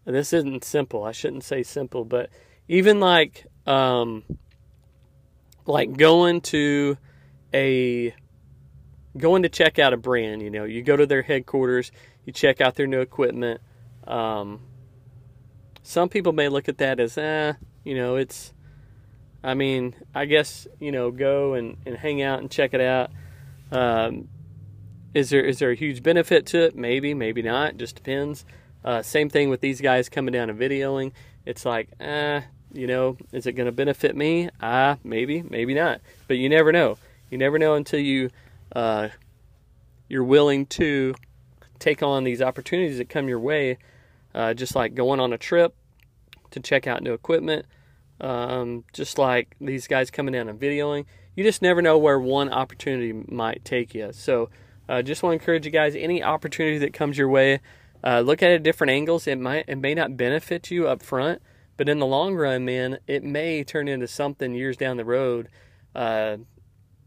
this 0.07 0.33
isn't 0.33 0.63
simple. 0.65 1.03
I 1.03 1.13
shouldn't 1.13 1.43
say 1.43 1.65
simple, 1.65 2.05
but 2.05 2.31
even 2.69 3.01
like 3.01 3.47
um, 3.67 4.23
like 5.67 5.97
going 5.97 6.41
to 6.43 6.97
a 7.53 8.15
going 9.17 9.43
to 9.43 9.49
check 9.49 9.81
out 9.81 9.93
a 9.93 9.97
brand. 9.97 10.43
You 10.43 10.51
know, 10.51 10.65
you 10.65 10.83
go 10.83 10.97
to 10.97 11.07
their 11.07 11.23
headquarters, 11.23 11.91
you 12.25 12.33
check 12.33 12.61
out 12.61 12.77
their 12.77 12.87
new 12.87 13.01
equipment. 13.01 13.61
Um, 14.07 14.61
some 15.87 16.09
people 16.09 16.33
may 16.33 16.49
look 16.49 16.69
at 16.69 16.79
that 16.79 16.99
as, 16.99 17.17
eh, 17.17 17.53
you 17.85 17.95
know, 17.95 18.17
it's. 18.17 18.53
I 19.45 19.55
mean, 19.55 19.95
I 20.13 20.25
guess 20.25 20.67
you 20.81 20.91
know, 20.91 21.13
go 21.13 21.55
and, 21.55 21.77
and 21.87 21.97
hang 21.97 22.21
out 22.23 22.41
and 22.41 22.51
check 22.51 22.75
it 22.75 22.81
out. 22.81 23.11
Um, 23.71 24.29
is 25.15 25.31
there 25.31 25.45
is 25.45 25.61
there 25.61 25.71
a 25.71 25.77
huge 25.77 26.03
benefit 26.03 26.47
to 26.47 26.65
it? 26.65 26.75
Maybe, 26.75 27.15
maybe 27.15 27.43
not. 27.43 27.77
Just 27.77 27.95
depends. 27.95 28.45
Uh, 28.85 29.03
same 29.03 29.29
thing 29.29 29.49
with 29.49 29.61
these 29.61 29.81
guys 29.81 30.09
coming 30.09 30.33
down 30.33 30.51
and 30.51 30.59
videoing. 30.59 31.13
It's 31.45 31.65
like, 31.65 31.89
eh, 32.01 32.41
you 32.73 32.89
know, 32.89 33.17
is 33.33 33.47
it 33.47 33.53
going 33.53 33.67
to 33.67 33.73
benefit 33.73 34.17
me? 34.17 34.51
Ah, 34.61 34.91
uh, 34.91 34.97
maybe, 35.05 35.43
maybe 35.43 35.75
not. 35.75 36.01
But 36.27 36.39
you 36.39 36.49
never 36.49 36.73
know. 36.73 36.99
You 37.31 37.39
never 37.39 37.61
know 37.61 37.75
until 37.75 38.01
you 38.01 38.31
uh, 38.75 39.09
you're 40.09 40.25
willing 40.25 40.67
to 40.67 41.15
take 41.79 42.03
on 42.03 42.25
these 42.25 42.43
opportunities 42.43 42.99
that 42.99 43.09
come 43.09 43.29
your 43.29 43.41
way. 43.41 43.79
Uh, 44.37 44.53
just 44.53 44.77
like 44.77 44.95
going 44.95 45.19
on 45.19 45.33
a 45.33 45.39
trip 45.39 45.75
to 46.51 46.61
check 46.61 46.87
out 46.87 47.03
new 47.03 47.15
equipment, 47.15 47.65
um, 48.21 48.85
just 48.93 49.17
like 49.17 49.57
these 49.63 49.87
guys 49.87 50.11
coming 50.11 50.35
down 50.35 50.47
and 50.47 50.61
videoing. 50.61 51.07
You 51.35 51.43
just 51.43 51.63
never 51.63 51.81
know 51.81 51.97
where 51.97 52.21
one 52.21 52.53
opportunity 52.53 53.15
might 53.15 53.65
take 53.65 53.95
you. 53.95 54.11
So, 54.13 54.51
uh, 54.91 55.01
just 55.01 55.23
want 55.23 55.33
to 55.33 55.43
encourage 55.43 55.65
you 55.65 55.73
guys: 55.73 55.97
any 55.97 56.23
opportunity 56.23 56.77
that 56.79 56.93
comes 56.93 57.17
your 57.17 57.31
way, 57.31 57.61
uh, 58.05 58.21
look 58.21 58.43
at 58.43 58.51
it 58.51 58.57
at 58.57 58.63
different 58.63 58.91
angles. 58.91 59.27
It 59.27 59.39
might 59.39 59.65
it 59.69 59.77
may 59.77 59.95
not 59.95 60.19
benefit 60.19 60.71
you 60.71 60.87
up 60.87 61.03
front, 61.03 61.41
but 61.79 61.89
in 61.89 61.99
the 61.99 62.07
long 62.07 62.35
run, 62.35 62.67
man, 62.67 62.99
it 63.07 63.25
may 63.25 63.65
turn 63.65 63.89
into 63.89 64.07
something 64.07 64.55
years 64.55 64.77
down 64.77 64.99
the 64.99 65.05
road. 65.07 65.49
Uh, 65.95 66.37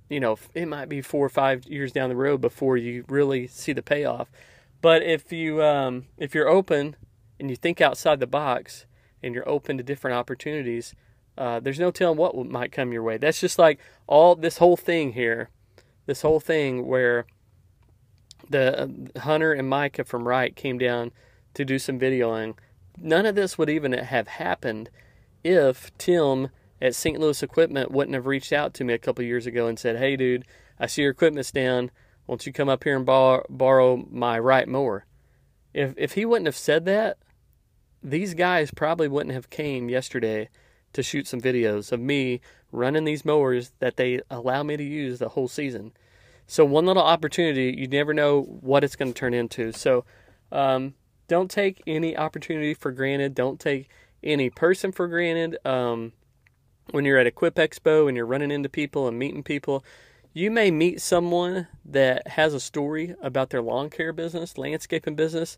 you 0.10 0.20
know, 0.20 0.39
it 0.56 0.68
might 0.68 0.89
be 0.89 1.04
four 1.04 1.28
or 1.28 1.30
five 1.30 1.65
years 1.68 1.92
down 1.92 2.10
the 2.10 2.15
road 2.15 2.42
before 2.42 2.76
you 2.76 3.06
really 3.08 3.46
see 3.46 3.72
the 3.72 3.84
payoff. 3.84 4.32
But 4.82 5.04
if 5.04 5.32
you 5.32 5.62
um, 5.62 6.08
if 6.18 6.34
you're 6.34 6.50
open 6.50 6.96
and 7.39 7.49
you 7.49 7.56
think 7.56 7.82
outside 7.82 8.19
the 8.19 8.28
box 8.28 8.86
and 9.23 9.34
you're 9.34 9.47
open 9.47 9.78
to 9.78 9.84
different 9.84 10.17
opportunities, 10.17 10.93
uh, 11.38 11.60
there's 11.60 11.80
no 11.80 11.91
telling 11.91 12.17
what 12.17 12.36
might 12.45 12.71
come 12.71 12.91
your 12.91 13.04
way. 13.04 13.17
That's 13.17 13.39
just 13.39 13.58
like 13.58 13.80
all 14.08 14.36
this 14.36 14.58
whole 14.58 14.78
thing 14.78 15.13
here, 15.13 15.49
this 16.06 16.21
whole 16.21 16.39
thing 16.39 16.86
where 16.86 17.25
the 18.49 18.84
uh, 18.84 19.19
Hunter 19.19 19.54
and 19.54 19.69
Micah 19.69 20.04
from 20.04 20.28
Wright 20.28 20.56
came 20.56 20.78
down 20.78 21.12
to 21.54 21.63
do 21.63 21.80
some 21.80 21.99
videoing. 21.99 22.56
None 22.97 23.25
of 23.25 23.36
this 23.36 23.58
would 23.58 23.69
even 23.69 23.93
have 23.93 24.28
happened 24.28 24.89
if 25.43 25.95
Tim 25.97 26.49
at 26.82 26.95
St. 26.95 27.19
Louis 27.19 27.41
Equipment 27.41 27.91
wouldn't 27.91 28.15
have 28.15 28.25
reached 28.25 28.52
out 28.52 28.73
to 28.75 28.84
me 28.84 28.93
a 28.93 28.99
couple 28.99 29.23
years 29.23 29.45
ago 29.45 29.67
and 29.67 29.80
said, 29.80 29.97
"Hey, 29.97 30.15
dude, 30.15 30.45
I 30.80 30.88
see 30.88 31.04
your 31.04 31.12
equipment's 31.12 31.52
down. 31.52 31.91
Won't 32.28 32.45
you 32.45 32.54
come 32.54 32.69
up 32.69 32.84
here 32.84 32.95
and 32.95 33.06
bar- 33.06 33.45
borrow 33.49 34.06
my 34.10 34.38
Wright 34.39 34.67
mower?" 34.67 35.06
If 35.73 35.93
if 35.97 36.13
he 36.13 36.25
wouldn't 36.25 36.47
have 36.47 36.58
said 36.58 36.86
that, 36.86 37.17
these 38.04 38.34
guys 38.34 38.72
probably 38.72 39.08
wouldn't 39.08 39.34
have 39.34 39.50
came 39.50 39.90
yesterday 39.90 40.50
to 40.94 41.04
shoot 41.04 41.28
some 41.28 41.42
videos 41.42 41.92
of 41.92 42.00
me 42.00 42.42
running 42.72 43.04
these 43.04 43.26
mowers 43.26 43.72
that 43.80 43.98
they 43.98 44.22
allow 44.30 44.64
me 44.64 44.78
to 44.78 44.84
use 44.84 45.20
the 45.20 45.30
whole 45.30 45.48
season. 45.48 45.92
So 46.48 46.66
one 46.66 46.86
little 46.86 47.04
opportunity, 47.04 47.76
you 47.78 47.88
never 47.88 48.14
know 48.14 48.42
what 48.42 48.84
it's 48.84 48.96
going 48.96 49.14
to 49.14 49.20
turn 49.20 49.34
into. 49.34 49.72
So 49.72 50.04
um, 50.52 50.96
don't 51.28 51.52
take 51.52 51.84
any 51.86 52.18
opportunity 52.18 52.74
for 52.74 52.92
granted. 52.92 53.36
Don't 53.36 53.60
take 53.60 53.90
any 54.24 54.50
person 54.50 54.92
for 54.92 55.08
granted. 55.08 55.58
Um, 55.66 56.14
when 56.92 57.06
you're 57.06 57.20
at 57.20 57.28
Equip 57.28 57.56
Expo 57.56 58.08
and 58.08 58.18
you're 58.18 58.26
running 58.26 58.52
into 58.52 58.68
people 58.68 59.08
and 59.08 59.20
meeting 59.20 59.44
people, 59.44 59.84
you 60.34 60.50
may 60.50 60.72
meet 60.72 61.02
someone 61.02 61.68
that 61.86 62.28
has 62.30 62.54
a 62.54 62.60
story 62.60 63.16
about 63.22 63.50
their 63.52 63.62
lawn 63.62 63.90
care 63.90 64.14
business, 64.14 64.58
landscaping 64.58 65.16
business. 65.16 65.58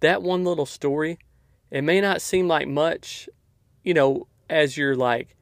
That 0.00 0.22
one 0.22 0.44
little 0.44 0.66
story, 0.66 1.18
it 1.70 1.82
may 1.82 2.00
not 2.00 2.22
seem 2.22 2.48
like 2.48 2.68
much, 2.68 3.28
you 3.82 3.94
know, 3.94 4.26
as 4.48 4.76
you're 4.76 4.96
like, 4.96 5.36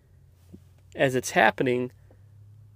as 0.95 1.14
it's 1.14 1.31
happening, 1.31 1.91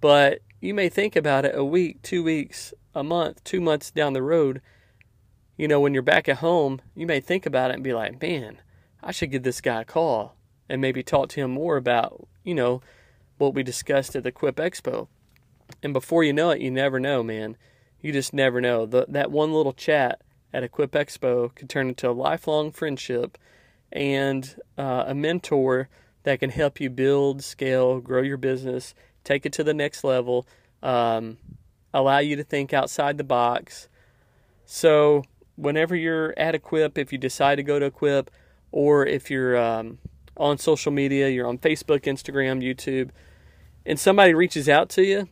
but 0.01 0.39
you 0.59 0.73
may 0.73 0.89
think 0.89 1.15
about 1.15 1.45
it 1.45 1.55
a 1.55 1.63
week, 1.63 2.01
two 2.01 2.23
weeks, 2.23 2.73
a 2.95 3.03
month, 3.03 3.43
two 3.43 3.61
months 3.61 3.91
down 3.91 4.13
the 4.13 4.21
road. 4.21 4.61
You 5.57 5.67
know, 5.67 5.79
when 5.79 5.93
you're 5.93 6.01
back 6.01 6.27
at 6.27 6.37
home, 6.37 6.81
you 6.95 7.05
may 7.05 7.19
think 7.19 7.45
about 7.45 7.69
it 7.69 7.75
and 7.75 7.83
be 7.83 7.93
like, 7.93 8.21
man, 8.21 8.59
I 9.03 9.11
should 9.11 9.31
give 9.31 9.43
this 9.43 9.61
guy 9.61 9.81
a 9.81 9.85
call 9.85 10.35
and 10.67 10.81
maybe 10.81 11.03
talk 11.03 11.29
to 11.29 11.41
him 11.41 11.51
more 11.51 11.77
about, 11.77 12.27
you 12.43 12.55
know, 12.55 12.81
what 13.37 13.53
we 13.53 13.61
discussed 13.61 14.15
at 14.15 14.23
the 14.23 14.31
Quip 14.31 14.55
Expo. 14.55 15.07
And 15.83 15.93
before 15.93 16.23
you 16.23 16.33
know 16.33 16.49
it, 16.49 16.61
you 16.61 16.71
never 16.71 16.99
know, 16.99 17.21
man. 17.21 17.57
You 18.01 18.11
just 18.11 18.33
never 18.33 18.59
know. 18.59 18.85
The, 18.85 19.05
that 19.09 19.31
one 19.31 19.53
little 19.53 19.73
chat 19.73 20.21
at 20.53 20.63
Equip 20.63 20.91
Expo 20.91 21.53
could 21.53 21.69
turn 21.69 21.89
into 21.89 22.09
a 22.09 22.11
lifelong 22.11 22.71
friendship 22.71 23.37
and 23.91 24.55
uh, 24.77 25.05
a 25.07 25.15
mentor 25.15 25.89
that 26.23 26.39
can 26.39 26.49
help 26.49 26.79
you 26.79 26.89
build, 26.89 27.43
scale, 27.43 27.99
grow 27.99 28.21
your 28.21 28.37
business, 28.37 28.93
take 29.23 29.45
it 29.45 29.53
to 29.53 29.63
the 29.63 29.73
next 29.73 30.03
level, 30.03 30.47
um, 30.81 31.37
allow 31.93 32.19
you 32.19 32.35
to 32.35 32.43
think 32.43 32.73
outside 32.73 33.17
the 33.17 33.23
box. 33.23 33.87
So, 34.65 35.23
whenever 35.55 35.95
you're 35.95 36.33
at 36.37 36.55
Equip, 36.55 36.97
if 36.97 37.11
you 37.11 37.17
decide 37.17 37.55
to 37.55 37.63
go 37.63 37.79
to 37.79 37.87
Equip, 37.87 38.31
or 38.71 39.05
if 39.05 39.29
you're 39.29 39.57
um, 39.57 39.99
on 40.37 40.57
social 40.57 40.91
media, 40.91 41.29
you're 41.29 41.47
on 41.47 41.57
Facebook, 41.57 42.01
Instagram, 42.01 42.63
YouTube, 42.63 43.09
and 43.85 43.99
somebody 43.99 44.33
reaches 44.33 44.69
out 44.69 44.89
to 44.89 45.03
you, 45.03 45.27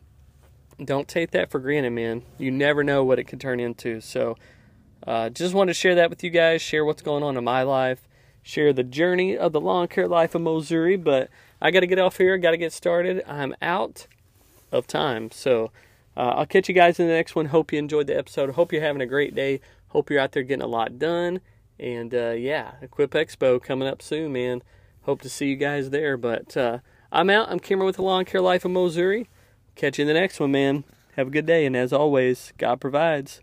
don't 0.84 1.08
take 1.08 1.30
that 1.30 1.50
for 1.50 1.58
granted, 1.58 1.90
man. 1.90 2.22
You 2.38 2.50
never 2.50 2.84
know 2.84 3.02
what 3.04 3.18
it 3.18 3.24
could 3.24 3.40
turn 3.40 3.60
into. 3.60 4.00
So, 4.00 4.36
uh, 5.06 5.30
just 5.30 5.54
wanted 5.54 5.70
to 5.70 5.78
share 5.78 5.94
that 5.96 6.10
with 6.10 6.22
you 6.22 6.30
guys, 6.30 6.62
share 6.62 6.84
what's 6.84 7.02
going 7.02 7.22
on 7.22 7.36
in 7.36 7.44
my 7.44 7.62
life, 7.62 8.08
share 8.42 8.72
the 8.72 8.84
journey 8.84 9.36
of 9.36 9.52
the 9.52 9.60
lawn 9.60 9.88
care 9.88 10.08
life 10.08 10.34
of 10.34 10.42
Missouri. 10.42 10.96
But 10.96 11.30
I 11.60 11.70
got 11.70 11.80
to 11.80 11.86
get 11.86 11.98
off 11.98 12.18
here, 12.18 12.36
got 12.38 12.52
to 12.52 12.56
get 12.56 12.72
started. 12.72 13.22
I'm 13.26 13.54
out 13.60 14.06
of 14.70 14.86
time. 14.86 15.30
So, 15.30 15.70
uh, 16.16 16.34
I'll 16.36 16.46
catch 16.46 16.68
you 16.68 16.74
guys 16.74 17.00
in 17.00 17.06
the 17.06 17.12
next 17.12 17.34
one. 17.34 17.46
Hope 17.46 17.72
you 17.72 17.78
enjoyed 17.78 18.06
the 18.06 18.16
episode. 18.16 18.50
Hope 18.50 18.72
you're 18.72 18.82
having 18.82 19.02
a 19.02 19.06
great 19.06 19.34
day. 19.34 19.60
Hope 19.88 20.10
you're 20.10 20.20
out 20.20 20.32
there 20.32 20.42
getting 20.42 20.62
a 20.62 20.68
lot 20.68 20.98
done. 20.98 21.40
And 21.78 22.14
uh, 22.14 22.30
yeah, 22.30 22.72
Equip 22.80 23.12
Expo 23.12 23.62
coming 23.62 23.88
up 23.88 24.02
soon, 24.02 24.32
man. 24.32 24.62
Hope 25.02 25.20
to 25.22 25.28
see 25.28 25.46
you 25.46 25.56
guys 25.56 25.90
there. 25.90 26.16
But 26.16 26.56
uh, 26.56 26.78
I'm 27.10 27.30
out. 27.30 27.50
I'm 27.50 27.60
Cameron 27.60 27.86
with 27.86 27.96
the 27.96 28.02
Lawn 28.02 28.24
Care 28.24 28.40
Life 28.40 28.64
of 28.64 28.70
Missouri. 28.70 29.28
Catch 29.74 29.98
you 29.98 30.02
in 30.02 30.08
the 30.08 30.14
next 30.14 30.38
one, 30.38 30.52
man. 30.52 30.84
Have 31.16 31.28
a 31.28 31.30
good 31.30 31.46
day. 31.46 31.64
And 31.66 31.76
as 31.76 31.92
always, 31.92 32.52
God 32.58 32.80
provides. 32.80 33.40